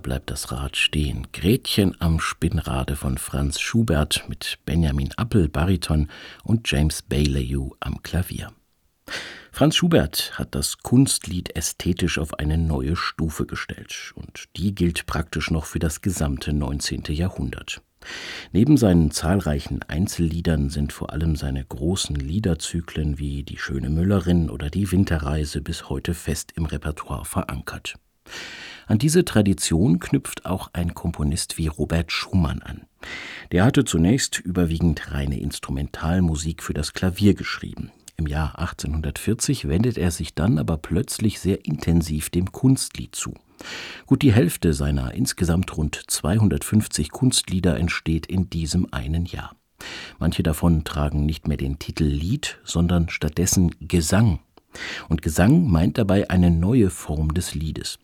Bleibt 0.02 0.30
das 0.30 0.50
Rad 0.50 0.76
stehen. 0.76 1.28
Gretchen 1.32 1.94
am 2.00 2.20
Spinnrade 2.20 2.96
von 2.96 3.18
Franz 3.18 3.60
Schubert 3.60 4.24
mit 4.28 4.58
Benjamin 4.64 5.10
Appel 5.16 5.48
Bariton 5.48 6.08
und 6.42 6.70
James 6.70 7.02
Baileyu 7.02 7.72
am 7.80 8.02
Klavier. 8.02 8.50
Franz 9.52 9.76
Schubert 9.76 10.32
hat 10.38 10.54
das 10.54 10.78
Kunstlied 10.78 11.54
ästhetisch 11.54 12.18
auf 12.18 12.34
eine 12.38 12.56
neue 12.56 12.96
Stufe 12.96 13.44
gestellt 13.44 14.12
und 14.14 14.44
die 14.56 14.74
gilt 14.74 15.06
praktisch 15.06 15.50
noch 15.50 15.66
für 15.66 15.78
das 15.78 16.00
gesamte 16.00 16.52
19. 16.52 17.04
Jahrhundert. 17.08 17.82
Neben 18.52 18.78
seinen 18.78 19.10
zahlreichen 19.10 19.82
Einzelliedern 19.82 20.70
sind 20.70 20.92
vor 20.92 21.12
allem 21.12 21.36
seine 21.36 21.64
großen 21.64 22.16
Liederzyklen 22.16 23.18
wie 23.18 23.42
Die 23.42 23.58
schöne 23.58 23.90
Müllerin 23.90 24.48
oder 24.48 24.70
Die 24.70 24.90
Winterreise 24.90 25.60
bis 25.60 25.90
heute 25.90 26.14
fest 26.14 26.52
im 26.56 26.64
Repertoire 26.64 27.26
verankert. 27.26 27.96
An 28.90 28.98
diese 28.98 29.24
Tradition 29.24 30.00
knüpft 30.00 30.46
auch 30.46 30.70
ein 30.72 30.94
Komponist 30.94 31.58
wie 31.58 31.68
Robert 31.68 32.10
Schumann 32.10 32.60
an. 32.60 32.86
Der 33.52 33.64
hatte 33.64 33.84
zunächst 33.84 34.40
überwiegend 34.40 35.12
reine 35.12 35.38
Instrumentalmusik 35.38 36.60
für 36.60 36.74
das 36.74 36.92
Klavier 36.92 37.34
geschrieben. 37.34 37.92
Im 38.16 38.26
Jahr 38.26 38.58
1840 38.58 39.68
wendet 39.68 39.96
er 39.96 40.10
sich 40.10 40.34
dann 40.34 40.58
aber 40.58 40.76
plötzlich 40.76 41.38
sehr 41.38 41.64
intensiv 41.64 42.30
dem 42.30 42.50
Kunstlied 42.50 43.14
zu. 43.14 43.34
Gut 44.06 44.22
die 44.22 44.32
Hälfte 44.32 44.72
seiner 44.72 45.14
insgesamt 45.14 45.76
rund 45.76 46.02
250 46.08 47.12
Kunstlieder 47.12 47.76
entsteht 47.76 48.26
in 48.26 48.50
diesem 48.50 48.92
einen 48.92 49.24
Jahr. 49.24 49.54
Manche 50.18 50.42
davon 50.42 50.82
tragen 50.82 51.26
nicht 51.26 51.46
mehr 51.46 51.58
den 51.58 51.78
Titel 51.78 52.06
Lied, 52.06 52.58
sondern 52.64 53.08
stattdessen 53.08 53.70
Gesang. 53.78 54.40
Und 55.08 55.22
Gesang 55.22 55.68
meint 55.70 55.96
dabei 55.96 56.28
eine 56.28 56.50
neue 56.50 56.90
Form 56.90 57.34
des 57.34 57.54
Liedes. 57.54 58.00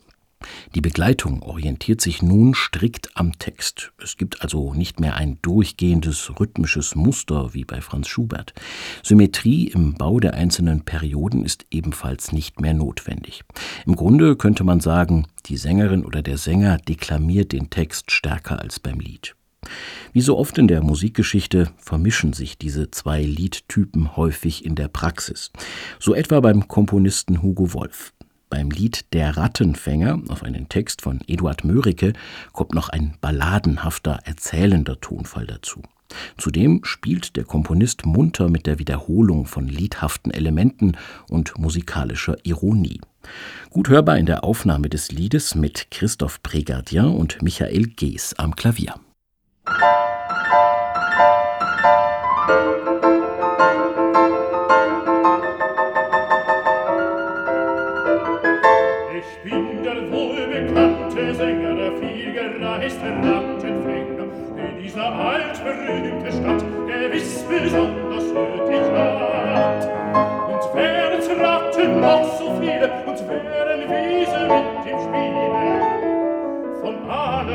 Die 0.75 0.81
Begleitung 0.81 1.43
orientiert 1.43 2.01
sich 2.01 2.23
nun 2.23 2.55
strikt 2.55 3.11
am 3.15 3.39
Text. 3.39 3.93
Es 4.03 4.17
gibt 4.17 4.43
also 4.43 4.75
nicht 4.75 5.01
mehr 5.01 5.17
ein 5.17 5.39
durchgehendes 5.43 6.39
rhythmisches 6.39 6.95
Muster 6.95 7.55
wie 7.55 7.65
bei 7.65 7.81
Franz 7.81 8.09
Schubert. 8.09 8.53
Symmetrie 9.03 9.69
im 9.69 9.95
Bau 9.95 10.21
der 10.21 10.35
einzelnen 10.35 10.85
Perioden 10.85 11.45
ist 11.45 11.65
ebenfalls 11.71 12.33
nicht 12.33 12.61
mehr 12.61 12.75
notwendig. 12.75 13.43
Im 13.87 13.97
Grunde 13.97 14.37
könnte 14.37 14.65
man 14.65 14.81
sagen, 14.81 15.27
die 15.47 15.57
Sängerin 15.57 16.05
oder 16.05 16.23
der 16.23 16.37
Sänger 16.39 16.77
deklamiert 16.79 17.53
den 17.53 17.71
Text 17.71 18.11
stärker 18.11 18.61
als 18.61 18.81
beim 18.81 19.01
Lied. 19.01 19.35
Wie 20.13 20.21
so 20.21 20.39
oft 20.39 20.59
in 20.59 20.69
der 20.69 20.83
Musikgeschichte 20.83 21.71
vermischen 21.77 22.33
sich 22.33 22.59
diese 22.59 22.91
zwei 22.91 23.23
Liedtypen 23.23 24.17
häufig 24.17 24.65
in 24.65 24.75
der 24.75 24.89
Praxis. 24.89 25.51
So 25.99 26.15
etwa 26.15 26.41
beim 26.41 26.69
Komponisten 26.69 27.43
Hugo 27.43 27.73
Wolf. 27.73 28.13
Beim 28.49 28.71
Lied 28.71 29.13
Der 29.13 29.37
Rattenfänger 29.37 30.21
auf 30.29 30.43
einen 30.43 30.69
Text 30.69 31.03
von 31.03 31.21
Eduard 31.27 31.65
Mörike 31.65 32.13
kommt 32.53 32.75
noch 32.75 32.89
ein 32.89 33.17
balladenhafter, 33.21 34.21
erzählender 34.25 35.01
Tonfall 35.01 35.47
dazu. 35.47 35.83
Zudem 36.39 36.85
spielt 36.85 37.37
der 37.37 37.45
Komponist 37.45 38.07
munter 38.07 38.49
mit 38.49 38.67
der 38.67 38.79
Wiederholung 38.79 39.47
von 39.47 39.67
liedhaften 39.67 40.31
Elementen 40.31 40.97
und 41.29 41.59
musikalischer 41.59 42.37
Ironie. 42.45 43.01
Gut 43.71 43.89
hörbar 43.89 44.19
in 44.19 44.27
der 44.27 44.45
Aufnahme 44.45 44.89
des 44.89 45.11
Liedes 45.11 45.57
mit 45.57 45.91
Christoph 45.91 46.41
Prégardien 46.45 47.09
und 47.09 47.43
Michael 47.43 47.89
Gees 47.89 48.35
am 48.39 48.55
Klavier. 48.55 48.95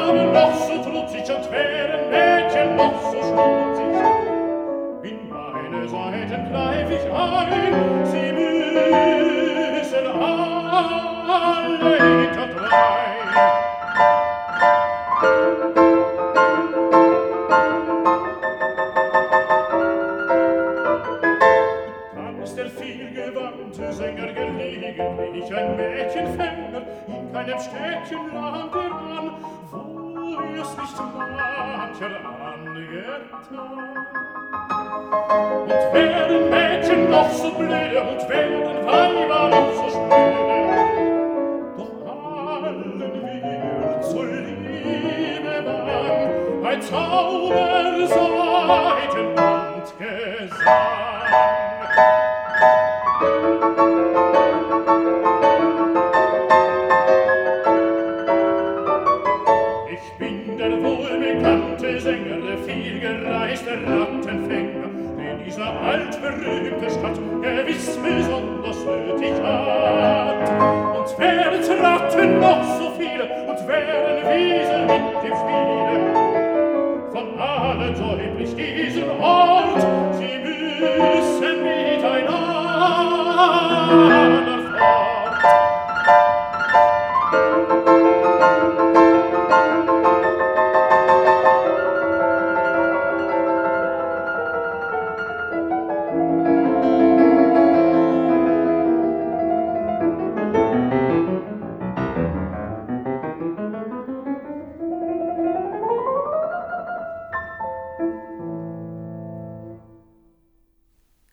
armen 0.00 0.32
noch 0.32 0.54
so 0.54 0.82
trutzig 0.82 1.28
und 1.34 1.50
wären 1.50 2.10
Mädchen 2.10 2.76
noch 2.76 3.00
so 3.10 3.18
schmutzig. 3.18 3.94
In 5.02 5.28
meine 5.28 5.88
Seiten 5.88 6.42
greif 6.50 6.90
ich 6.90 7.06
ein, 7.12 8.06
sie 8.06 8.32
müssen 8.32 10.06
alle 10.20 11.90
hinterdrein. 11.98 13.10
gewandte 23.14 23.92
Sänger 23.92 24.32
gelegentlich 24.32 25.54
ein 25.54 25.76
Mädchen 25.76 26.26
fänger 26.36 26.82
in 27.06 27.32
keinem 27.32 27.58
Städtchen 27.58 28.34
land 28.34 28.74
er 28.74 28.92
an, 28.92 29.49
sich 30.86 31.00
mancher 31.36 32.06
angetan. 32.06 33.80
Und 35.62 35.82
wären 35.92 36.50
Mädchen 36.50 37.10
noch 37.10 37.30
so 37.30 37.50
blöde, 37.52 38.00
und 38.02 38.28
wären 38.28 38.86
Weiber 38.86 39.48
noch 39.50 39.72
so 39.74 39.88
spröde, 39.90 40.80
doch 41.76 41.96
allen 42.06 43.00
wir 43.00 44.00
zur 44.02 44.26
Liebe 44.26 45.56
bang, 45.64 46.64
ein 46.66 46.82
Zauber 46.82 48.06
seid 48.06 49.19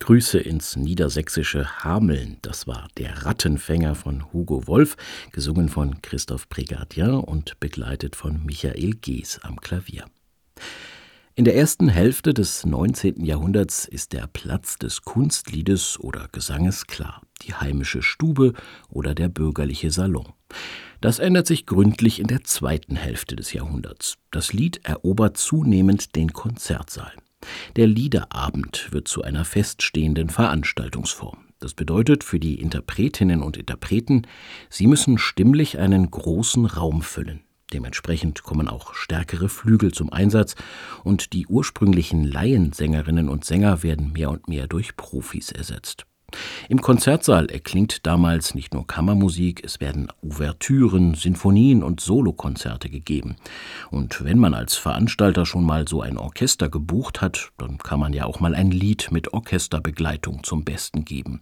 Grüße 0.08 0.40
ins 0.40 0.78
niedersächsische 0.78 1.84
Hameln. 1.84 2.38
Das 2.42 2.66
war 2.66 2.88
der 2.96 3.26
Rattenfänger 3.26 3.94
von 3.94 4.32
Hugo 4.32 4.66
Wolf, 4.66 4.96
gesungen 5.34 5.68
von 5.68 6.02
Christoph 6.02 6.48
Brigadier 6.48 7.28
und 7.28 7.60
begleitet 7.60 8.16
von 8.16 8.42
Michael 8.46 8.92
Gees 8.92 9.38
am 9.44 9.60
Klavier. 9.60 10.06
In 11.36 11.44
der 11.44 11.58
ersten 11.58 11.90
Hälfte 11.90 12.34
des 12.34 12.66
19. 12.66 13.26
Jahrhunderts 13.26 13.86
ist 13.86 14.14
der 14.14 14.28
Platz 14.28 14.78
des 14.78 15.02
Kunstliedes 15.02 16.00
oder 16.00 16.30
Gesanges 16.32 16.88
klar, 16.88 17.22
die 17.42 17.56
heimische 17.56 18.02
Stube 18.02 18.54
oder 18.88 19.14
der 19.14 19.28
bürgerliche 19.28 19.92
Salon. 19.92 20.32
Das 21.02 21.20
ändert 21.20 21.48
sich 21.48 21.66
gründlich 21.66 22.22
in 22.22 22.28
der 22.28 22.46
zweiten 22.46 22.96
Hälfte 22.96 23.36
des 23.36 23.52
Jahrhunderts. 23.52 24.16
Das 24.32 24.54
Lied 24.54 24.80
erobert 24.86 25.36
zunehmend 25.36 26.16
den 26.16 26.32
Konzertsaal. 26.32 27.12
Der 27.76 27.88
Liederabend 27.88 28.88
wird 28.92 29.08
zu 29.08 29.22
einer 29.22 29.46
feststehenden 29.46 30.30
Veranstaltungsform. 30.30 31.46
Das 31.60 31.74
bedeutet 31.74 32.24
für 32.24 32.40
die 32.40 32.60
Interpretinnen 32.60 33.44
und 33.44 33.58
Interpreten, 33.58 34.24
sie 34.70 34.88
müssen 34.88 35.18
stimmlich 35.18 35.78
einen 35.78 36.10
großen 36.10 36.66
Raum 36.66 37.02
füllen. 37.02 37.42
Dementsprechend 37.74 38.44
kommen 38.44 38.68
auch 38.68 38.94
stärkere 38.96 39.50
Flügel 39.50 39.92
zum 39.94 40.12
Einsatz 40.12 40.56
und 41.04 41.34
die 41.34 41.48
ursprünglichen 41.48 42.24
Laiensängerinnen 42.24 43.28
und 43.28 43.44
Sänger 43.44 43.84
werden 43.84 44.14
mehr 44.14 44.32
und 44.32 44.48
mehr 44.48 44.68
durch 44.68 44.96
Profis 44.96 45.52
ersetzt. 45.52 46.07
Im 46.68 46.82
Konzertsaal 46.82 47.50
erklingt 47.50 48.06
damals 48.06 48.54
nicht 48.54 48.74
nur 48.74 48.86
Kammermusik, 48.86 49.64
es 49.64 49.80
werden 49.80 50.12
Ouvertüren, 50.22 51.14
Sinfonien 51.14 51.84
und 51.84 52.02
Solokonzerte 52.02 52.90
gegeben. 52.90 53.38
Und 53.92 54.24
wenn 54.26 54.38
man 54.38 54.54
als 54.54 54.76
Veranstalter 54.76 55.46
schon 55.46 55.64
mal 55.64 55.88
so 55.88 56.02
ein 56.02 56.18
Orchester 56.18 56.68
gebucht 56.68 57.22
hat, 57.22 57.52
dann 57.58 57.78
kann 57.78 58.02
man 58.02 58.12
ja 58.12 58.26
auch 58.26 58.42
mal 58.42 58.56
ein 58.56 58.72
Lied 58.72 59.10
mit 59.12 59.34
Orchesterbegleitung 59.34 60.44
zum 60.44 60.66
Besten 60.66 61.06
geben. 61.06 61.42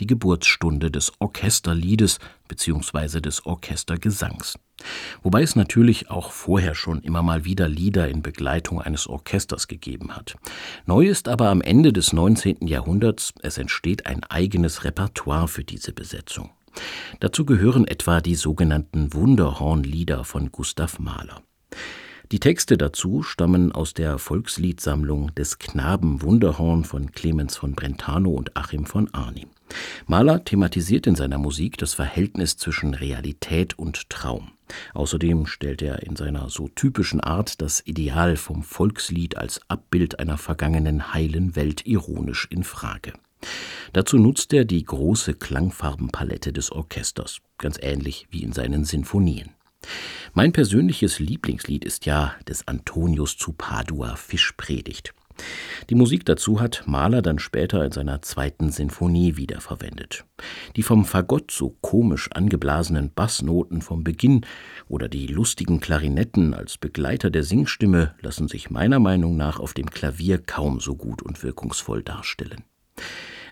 Die 0.00 0.06
Geburtsstunde 0.06 0.90
des 0.90 1.12
Orchesterliedes 1.18 2.18
bzw. 2.48 3.20
des 3.20 3.46
Orchestergesangs. 3.46 4.58
Wobei 5.22 5.42
es 5.42 5.56
natürlich 5.56 6.10
auch 6.10 6.32
vorher 6.32 6.74
schon 6.74 7.02
immer 7.02 7.22
mal 7.22 7.44
wieder 7.44 7.68
Lieder 7.68 8.08
in 8.08 8.22
Begleitung 8.22 8.80
eines 8.80 9.06
Orchesters 9.06 9.68
gegeben 9.68 10.16
hat. 10.16 10.36
Neu 10.86 11.06
ist 11.06 11.28
aber 11.28 11.48
am 11.48 11.60
Ende 11.60 11.92
des 11.92 12.12
19. 12.12 12.66
Jahrhunderts, 12.66 13.32
es 13.42 13.58
entsteht 13.58 14.06
ein 14.06 14.24
eigenes 14.24 14.84
Repertoire 14.84 15.48
für 15.48 15.64
diese 15.64 15.92
Besetzung. 15.92 16.50
Dazu 17.20 17.44
gehören 17.44 17.86
etwa 17.86 18.20
die 18.20 18.34
sogenannten 18.34 19.12
Wunderhornlieder 19.12 20.24
von 20.24 20.50
Gustav 20.50 20.98
Mahler. 20.98 21.42
Die 22.32 22.40
Texte 22.40 22.78
dazu 22.78 23.22
stammen 23.22 23.72
aus 23.72 23.92
der 23.92 24.16
Volksliedsammlung 24.16 25.34
des 25.34 25.58
Knaben 25.58 26.22
Wunderhorn 26.22 26.82
von 26.84 27.12
Clemens 27.12 27.58
von 27.58 27.74
Brentano 27.74 28.30
und 28.30 28.56
Achim 28.56 28.86
von 28.86 29.12
Arnim. 29.12 29.50
Mahler 30.06 30.42
thematisiert 30.42 31.06
in 31.06 31.14
seiner 31.14 31.36
Musik 31.36 31.76
das 31.76 31.92
Verhältnis 31.92 32.56
zwischen 32.56 32.94
Realität 32.94 33.78
und 33.78 34.08
Traum. 34.08 34.52
Außerdem 34.94 35.44
stellt 35.44 35.82
er 35.82 36.04
in 36.04 36.16
seiner 36.16 36.48
so 36.48 36.68
typischen 36.68 37.20
Art 37.20 37.60
das 37.60 37.82
Ideal 37.84 38.38
vom 38.38 38.62
Volkslied 38.62 39.36
als 39.36 39.60
Abbild 39.68 40.18
einer 40.18 40.38
vergangenen 40.38 41.12
heilen 41.12 41.54
Welt 41.54 41.86
ironisch 41.86 42.48
in 42.50 42.64
Frage. 42.64 43.12
Dazu 43.92 44.16
nutzt 44.16 44.54
er 44.54 44.64
die 44.64 44.82
große 44.82 45.34
Klangfarbenpalette 45.34 46.54
des 46.54 46.72
Orchesters, 46.72 47.40
ganz 47.58 47.78
ähnlich 47.82 48.26
wie 48.30 48.42
in 48.42 48.54
seinen 48.54 48.86
Sinfonien. 48.86 49.50
Mein 50.34 50.52
persönliches 50.52 51.18
Lieblingslied 51.18 51.84
ist 51.84 52.06
ja 52.06 52.34
des 52.48 52.66
Antonius 52.66 53.36
zu 53.36 53.52
Padua 53.52 54.16
Fischpredigt. 54.16 55.14
Die 55.90 55.94
Musik 55.94 56.24
dazu 56.24 56.60
hat 56.60 56.84
Mahler 56.86 57.22
dann 57.22 57.38
später 57.38 57.84
in 57.84 57.92
seiner 57.92 58.22
zweiten 58.22 58.70
Sinfonie 58.70 59.36
wiederverwendet. 59.36 60.24
Die 60.76 60.82
vom 60.82 61.04
Fagott 61.04 61.50
so 61.50 61.76
komisch 61.80 62.30
angeblasenen 62.32 63.10
Bassnoten 63.12 63.82
vom 63.82 64.04
Beginn 64.04 64.46
oder 64.88 65.08
die 65.08 65.26
lustigen 65.26 65.80
Klarinetten 65.80 66.54
als 66.54 66.78
Begleiter 66.78 67.30
der 67.30 67.42
Singstimme 67.42 68.14
lassen 68.20 68.48
sich 68.48 68.70
meiner 68.70 69.00
Meinung 69.00 69.36
nach 69.36 69.58
auf 69.58 69.74
dem 69.74 69.90
Klavier 69.90 70.38
kaum 70.38 70.80
so 70.80 70.94
gut 70.94 71.22
und 71.22 71.42
wirkungsvoll 71.42 72.02
darstellen. 72.02 72.64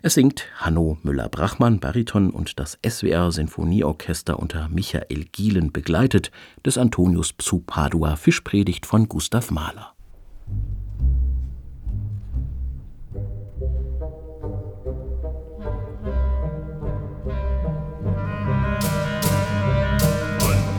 Es 0.03 0.15
singt 0.15 0.47
Hanno 0.55 0.97
Müller-Brachmann, 1.03 1.79
Bariton 1.79 2.31
und 2.31 2.59
das 2.59 2.79
SWR 2.83 3.31
Sinfonieorchester 3.31 4.39
unter 4.39 4.67
Michael 4.67 5.25
Gielen 5.31 5.71
begleitet 5.71 6.31
des 6.65 6.79
Antonius 6.79 7.33
Psu 7.33 7.59
Padua 7.59 8.15
Fischpredigt 8.15 8.87
von 8.87 9.07
Gustav 9.07 9.51
Mahler. 9.51 9.93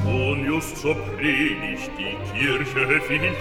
Antonius 0.05 0.75
zur 0.81 0.97
Predigt, 0.97 1.72
Kirche 2.43 2.85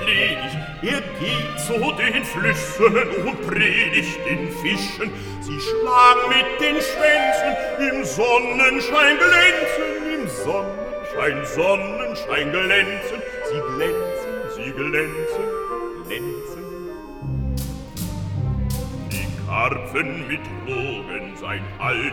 ledig. 0.06 0.52
Er 0.84 1.02
geht 1.20 1.60
zu 1.66 1.74
den 1.74 2.24
Flüssen 2.24 2.96
und 3.26 3.48
predigt 3.48 4.20
den 4.28 4.52
Fischen. 4.62 5.12
Sie 5.42 5.60
schlagen 5.60 6.30
mit 6.30 6.62
den 6.62 6.78
Schwänzen, 6.80 7.52
im 7.80 8.06
Sonnenschein 8.06 9.18
glänzen, 9.18 9.90
im 10.14 10.28
Sonnenschein, 10.30 11.46
Sonnenschein 11.46 12.52
glänzen. 12.52 13.22
Sie 13.50 13.62
glänzen, 13.76 14.34
sie 14.56 14.72
glänzen, 14.72 15.46
glänzen. 16.06 16.62
Karpfen 19.48 20.28
mit 20.28 20.40
Drogen 20.66 21.36
sein 21.36 21.62
All 21.80 22.12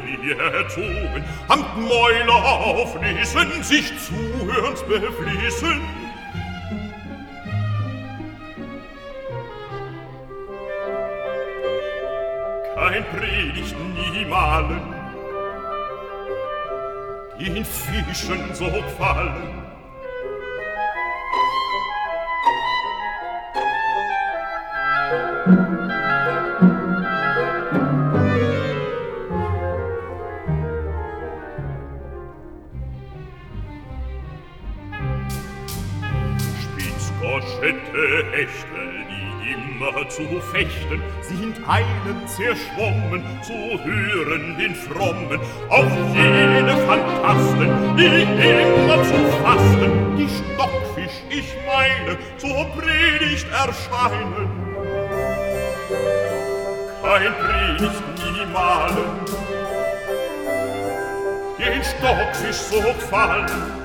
erzogen, 0.54 1.24
Amt 1.48 1.76
Mäuler 1.76 2.44
auflesen, 2.44 3.62
sich 3.62 3.92
zuhörens 3.98 4.82
befließen. 4.82 5.80
Kein 12.78 13.04
Predigt 13.06 13.74
nie 13.92 14.24
malen, 14.24 14.80
den 17.40 17.64
Fischen 17.64 18.54
so 18.54 18.66
gefallen, 18.66 19.64
Spitzgoschette 36.62 38.02
Ächtel, 38.34 39.04
die 39.10 39.17
immer 39.52 40.08
zu 40.08 40.22
fechten, 40.52 41.02
sind 41.22 41.56
einen 41.68 42.26
zerschwommen, 42.26 43.22
zu 43.42 43.52
hören 43.84 44.56
den 44.58 44.74
Frommen, 44.74 45.40
auch 45.68 46.14
jene 46.14 46.76
Phantasten, 46.86 47.96
die 47.96 48.22
immer 48.22 49.02
zu 49.04 49.18
fasten, 49.42 50.16
die 50.16 50.28
Stockfisch, 50.28 51.22
ich 51.30 51.54
meine, 51.66 52.18
zur 52.36 52.64
Predigt 52.76 53.46
erscheinen. 53.50 54.48
Kein 57.02 57.32
Predigt 57.34 58.02
nie 58.16 58.46
malen, 58.52 59.08
den 61.58 61.82
Stockfisch 61.82 62.56
so 62.56 62.80
gefallen, 62.80 63.77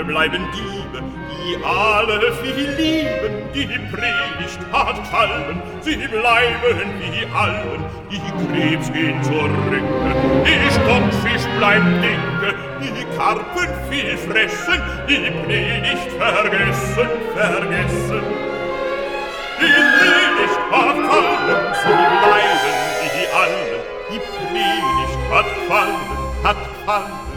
Hechte 0.00 0.12
bleiben 0.12 0.46
Diebe, 0.54 1.02
die 1.28 1.62
alle 1.62 2.32
viel 2.32 2.70
lieben, 2.70 3.52
die 3.52 3.66
Predigt 3.66 4.60
hat 4.72 4.96
gefallen, 4.96 5.62
sie 5.82 5.96
bleiben 5.96 6.90
wie 7.00 7.26
allen, 7.36 7.84
die 8.10 8.18
Krebs 8.46 8.90
gehen 8.92 9.22
zur 9.22 9.44
Rinde, 9.44 10.14
die 10.46 10.70
Stockfisch 10.72 11.46
bleibt 11.58 11.84
dicke, 12.02 12.54
die 12.80 13.16
Karpen 13.16 13.68
viel 13.90 14.16
fressen, 14.16 14.80
die 15.06 15.30
Predigt 15.44 16.12
vergessen, 16.18 17.08
vergessen. 17.36 18.22
Die 19.60 19.82
Predigt 19.98 20.60
hat 20.72 20.96
fallen, 20.96 21.74
sie 21.82 21.92
bleiben 22.24 22.76
wie 23.12 23.26
alle. 23.36 23.80
Die 24.10 24.18
Predigt 24.18 25.20
hat 25.30 25.46
fallen, 25.68 26.42
hat 26.42 26.56
fallen. 26.86 27.29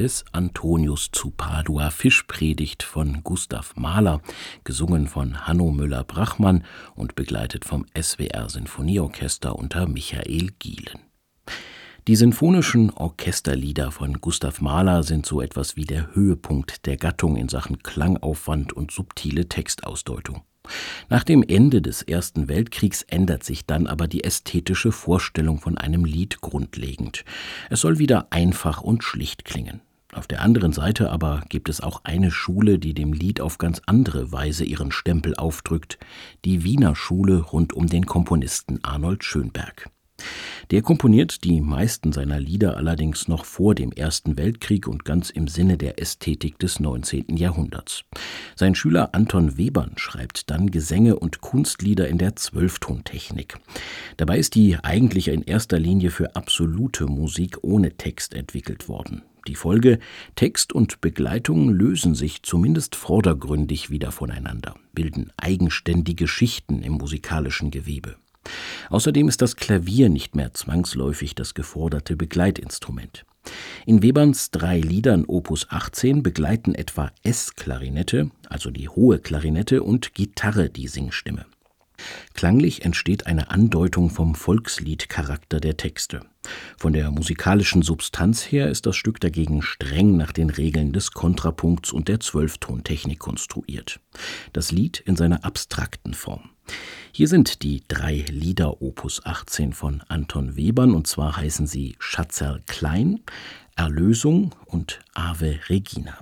Des 0.00 0.24
Antonius 0.32 1.10
zu 1.12 1.30
Padua 1.30 1.90
Fischpredigt 1.90 2.82
von 2.82 3.22
Gustav 3.22 3.76
Mahler, 3.76 4.22
gesungen 4.64 5.06
von 5.06 5.46
Hanno 5.46 5.70
Müller-Brachmann 5.72 6.64
und 6.94 7.16
begleitet 7.16 7.66
vom 7.66 7.84
SWR 7.94 8.48
Sinfonieorchester 8.48 9.54
unter 9.54 9.86
Michael 9.86 10.52
Gielen. 10.58 11.00
Die 12.08 12.16
sinfonischen 12.16 12.88
Orchesterlieder 12.88 13.92
von 13.92 14.22
Gustav 14.22 14.62
Mahler 14.62 15.02
sind 15.02 15.26
so 15.26 15.42
etwas 15.42 15.76
wie 15.76 15.84
der 15.84 16.14
Höhepunkt 16.14 16.86
der 16.86 16.96
Gattung 16.96 17.36
in 17.36 17.50
Sachen 17.50 17.82
Klangaufwand 17.82 18.72
und 18.72 18.92
subtile 18.92 19.50
Textausdeutung. 19.50 20.40
Nach 21.10 21.24
dem 21.24 21.42
Ende 21.42 21.82
des 21.82 22.00
Ersten 22.00 22.48
Weltkriegs 22.48 23.02
ändert 23.02 23.44
sich 23.44 23.66
dann 23.66 23.86
aber 23.86 24.08
die 24.08 24.24
ästhetische 24.24 24.92
Vorstellung 24.92 25.60
von 25.60 25.76
einem 25.76 26.06
Lied 26.06 26.40
grundlegend. 26.40 27.26
Es 27.68 27.82
soll 27.82 27.98
wieder 27.98 28.28
einfach 28.30 28.80
und 28.80 29.04
schlicht 29.04 29.44
klingen. 29.44 29.82
Auf 30.12 30.26
der 30.26 30.42
anderen 30.42 30.72
Seite 30.72 31.10
aber 31.10 31.42
gibt 31.48 31.68
es 31.68 31.80
auch 31.80 32.00
eine 32.04 32.30
Schule, 32.30 32.78
die 32.78 32.94
dem 32.94 33.12
Lied 33.12 33.40
auf 33.40 33.58
ganz 33.58 33.80
andere 33.86 34.32
Weise 34.32 34.64
ihren 34.64 34.90
Stempel 34.90 35.36
aufdrückt, 35.36 35.98
die 36.44 36.64
Wiener 36.64 36.96
Schule 36.96 37.40
rund 37.40 37.72
um 37.72 37.86
den 37.86 38.06
Komponisten 38.06 38.80
Arnold 38.82 39.22
Schönberg. 39.22 39.88
Der 40.70 40.82
komponiert 40.82 41.44
die 41.44 41.60
meisten 41.60 42.12
seiner 42.12 42.38
Lieder 42.38 42.76
allerdings 42.76 43.28
noch 43.28 43.44
vor 43.44 43.74
dem 43.74 43.92
Ersten 43.92 44.36
Weltkrieg 44.36 44.86
und 44.86 45.04
ganz 45.04 45.30
im 45.30 45.48
Sinne 45.48 45.78
der 45.78 46.00
Ästhetik 46.00 46.58
des 46.58 46.80
19. 46.80 47.36
Jahrhunderts. 47.36 48.04
Sein 48.54 48.74
Schüler 48.74 49.14
Anton 49.14 49.56
Webern 49.58 49.92
schreibt 49.96 50.50
dann 50.50 50.70
Gesänge 50.70 51.18
und 51.18 51.40
Kunstlieder 51.40 52.08
in 52.08 52.18
der 52.18 52.36
Zwölftontechnik. 52.36 53.58
Dabei 54.16 54.38
ist 54.38 54.54
die 54.54 54.76
eigentlich 54.82 55.28
in 55.28 55.42
erster 55.42 55.78
Linie 55.78 56.10
für 56.10 56.36
absolute 56.36 57.06
Musik 57.06 57.58
ohne 57.62 57.96
Text 57.96 58.34
entwickelt 58.34 58.88
worden. 58.88 59.22
Die 59.46 59.54
Folge 59.54 59.98
Text 60.36 60.72
und 60.72 61.00
Begleitung 61.00 61.70
lösen 61.70 62.14
sich 62.14 62.42
zumindest 62.42 62.96
vordergründig 62.96 63.90
wieder 63.90 64.12
voneinander, 64.12 64.74
bilden 64.92 65.32
eigenständige 65.36 66.28
Schichten 66.28 66.82
im 66.82 66.92
musikalischen 66.92 67.70
Gewebe. 67.70 68.16
Außerdem 68.88 69.28
ist 69.28 69.42
das 69.42 69.56
Klavier 69.56 70.08
nicht 70.08 70.34
mehr 70.34 70.54
zwangsläufig 70.54 71.34
das 71.34 71.54
geforderte 71.54 72.16
Begleitinstrument. 72.16 73.24
In 73.86 74.02
Weberns 74.02 74.50
drei 74.50 74.80
Liedern 74.80 75.24
Opus 75.24 75.66
18 75.70 76.22
begleiten 76.22 76.74
etwa 76.74 77.10
S-Klarinette, 77.22 78.30
also 78.48 78.70
die 78.70 78.88
hohe 78.88 79.18
Klarinette, 79.18 79.82
und 79.82 80.14
Gitarre 80.14 80.68
die 80.68 80.88
Singstimme. 80.88 81.46
Klanglich 82.34 82.84
entsteht 82.84 83.26
eine 83.26 83.50
Andeutung 83.50 84.10
vom 84.10 84.34
Volksliedcharakter 84.34 85.60
der 85.60 85.76
Texte. 85.76 86.22
Von 86.78 86.92
der 86.92 87.10
musikalischen 87.10 87.82
Substanz 87.82 88.42
her 88.42 88.68
ist 88.70 88.86
das 88.86 88.96
Stück 88.96 89.20
dagegen 89.20 89.62
streng 89.62 90.16
nach 90.16 90.32
den 90.32 90.50
Regeln 90.50 90.92
des 90.92 91.12
Kontrapunkts 91.12 91.92
und 91.92 92.08
der 92.08 92.20
Zwölftontechnik 92.20 93.18
konstruiert. 93.18 94.00
Das 94.52 94.72
Lied 94.72 95.00
in 95.00 95.16
seiner 95.16 95.44
abstrakten 95.44 96.14
Form. 96.14 96.50
Hier 97.12 97.28
sind 97.28 97.62
die 97.62 97.82
drei 97.88 98.24
Lieder 98.30 98.80
Opus 98.80 99.24
18 99.24 99.72
von 99.72 100.02
Anton 100.08 100.56
Webern 100.56 100.94
und 100.94 101.06
zwar 101.06 101.36
heißen 101.36 101.66
sie 101.66 101.96
Schatzerl 101.98 102.62
Klein, 102.66 103.20
Erlösung 103.76 104.54
und 104.66 105.00
Ave 105.14 105.58
Regina. 105.68 106.18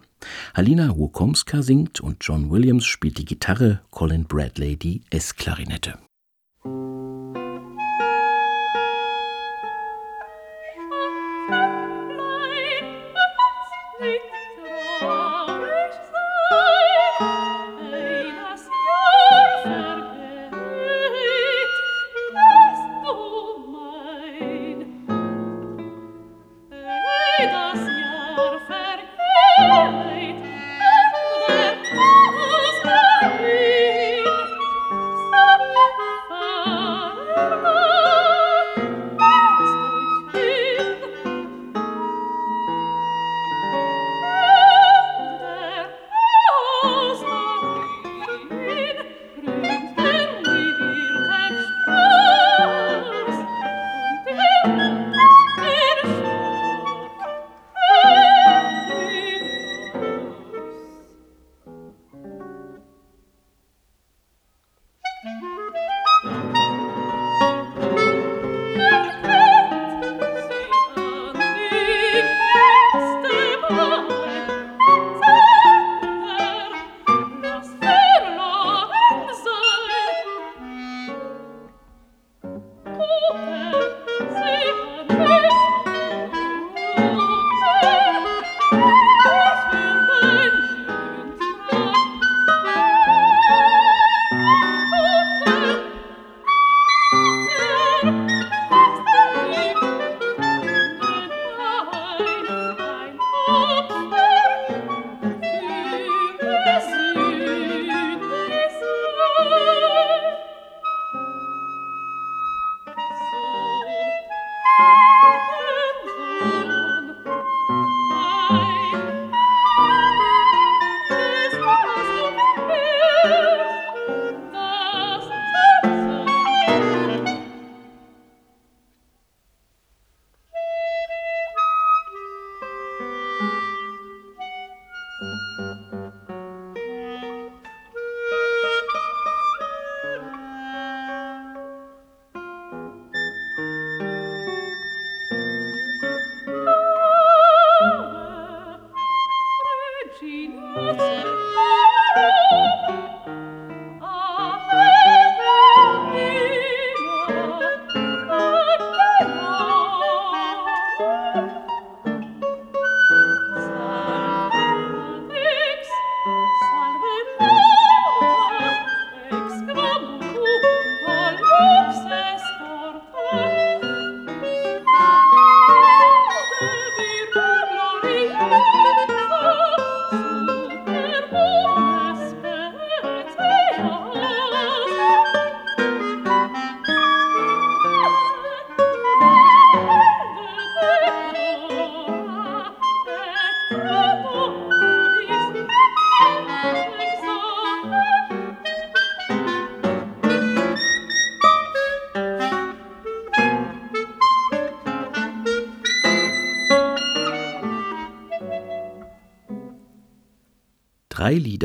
Halina 0.54 0.90
Łukomska 0.90 1.62
singt 1.62 2.00
und 2.00 2.24
John 2.24 2.50
Williams 2.50 2.86
spielt 2.86 3.18
die 3.18 3.24
Gitarre, 3.24 3.82
Colin 3.90 4.24
Bradley 4.24 4.76
die 4.76 5.02
S-Klarinette. 5.10 5.98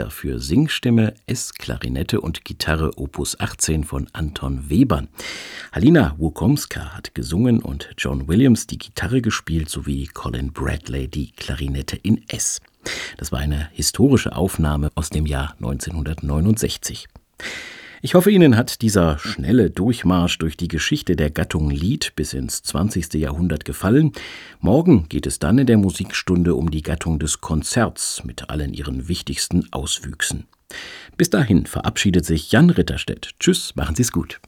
Lieder 0.04 0.12
für 0.12 0.39
Singstimme, 0.39 1.14
S-Klarinette 1.28 2.20
und 2.20 2.43
Gitarre 2.43 2.97
Opus 2.97 3.39
18 3.39 3.86
von 3.86 4.10
Anton 4.12 4.70
Webern. 4.70 5.08
Halina 5.72 6.16
Wukomska 6.18 6.93
hat 6.93 7.16
gesungen 7.16 7.62
und 7.62 7.89
John 7.97 8.28
Williams 8.28 8.68
die 8.68 8.78
Gitarre 8.78 9.22
gespielt 9.22 9.70
sowie 9.70 10.08
Colin 10.08 10.51
Bradley 10.51 11.08
die 11.08 11.32
Klarinette 11.32 11.95
in 11.95 12.22
S. 12.28 12.60
Das 13.18 13.32
war 13.32 13.39
eine 13.39 13.70
historische 13.72 14.36
Aufnahme 14.36 14.89
aus 14.95 15.10
dem 15.10 15.26
Jahr 15.26 15.54
1969. 15.62 17.08
Ich 18.06 18.16
hoffe, 18.16 18.32
Ihnen 18.32 18.58
hat 18.58 18.82
dieser 18.82 19.18
schnelle 19.18 19.70
Durchmarsch 19.70 20.38
durch 20.38 20.58
die 20.58 20.68
Geschichte 20.68 21.16
der 21.16 21.32
Gattung 21.32 21.70
Lied 21.70 22.12
bis 22.18 22.34
ins 22.34 22.62
20. 22.62 23.14
Jahrhundert 23.14 23.64
gefallen. 23.64 24.12
Morgen 24.60 25.08
geht 25.08 25.26
es 25.26 25.39
dann 25.39 25.58
in 25.58 25.68
der 25.68 25.78
Musikstunde 25.78 26.56
um 26.56 26.70
die 26.70 26.82
Gattung 26.82 27.18
des 27.18 27.39
Konzerts 27.39 28.26
mit 28.26 28.49
allen 28.49 28.74
ihren 28.74 29.08
wichtigsten 29.08 29.72
Auswüchsen. 29.72 30.47
Bis 31.16 31.30
dahin 31.30 31.66
verabschiedet 31.66 32.26
sich 32.26 32.51
Jan 32.51 32.72
Ritterstedt. 32.72 33.36
Tschüss, 33.39 33.74
machen 33.78 33.95
Sie's 33.95 34.12
gut. 34.12 34.41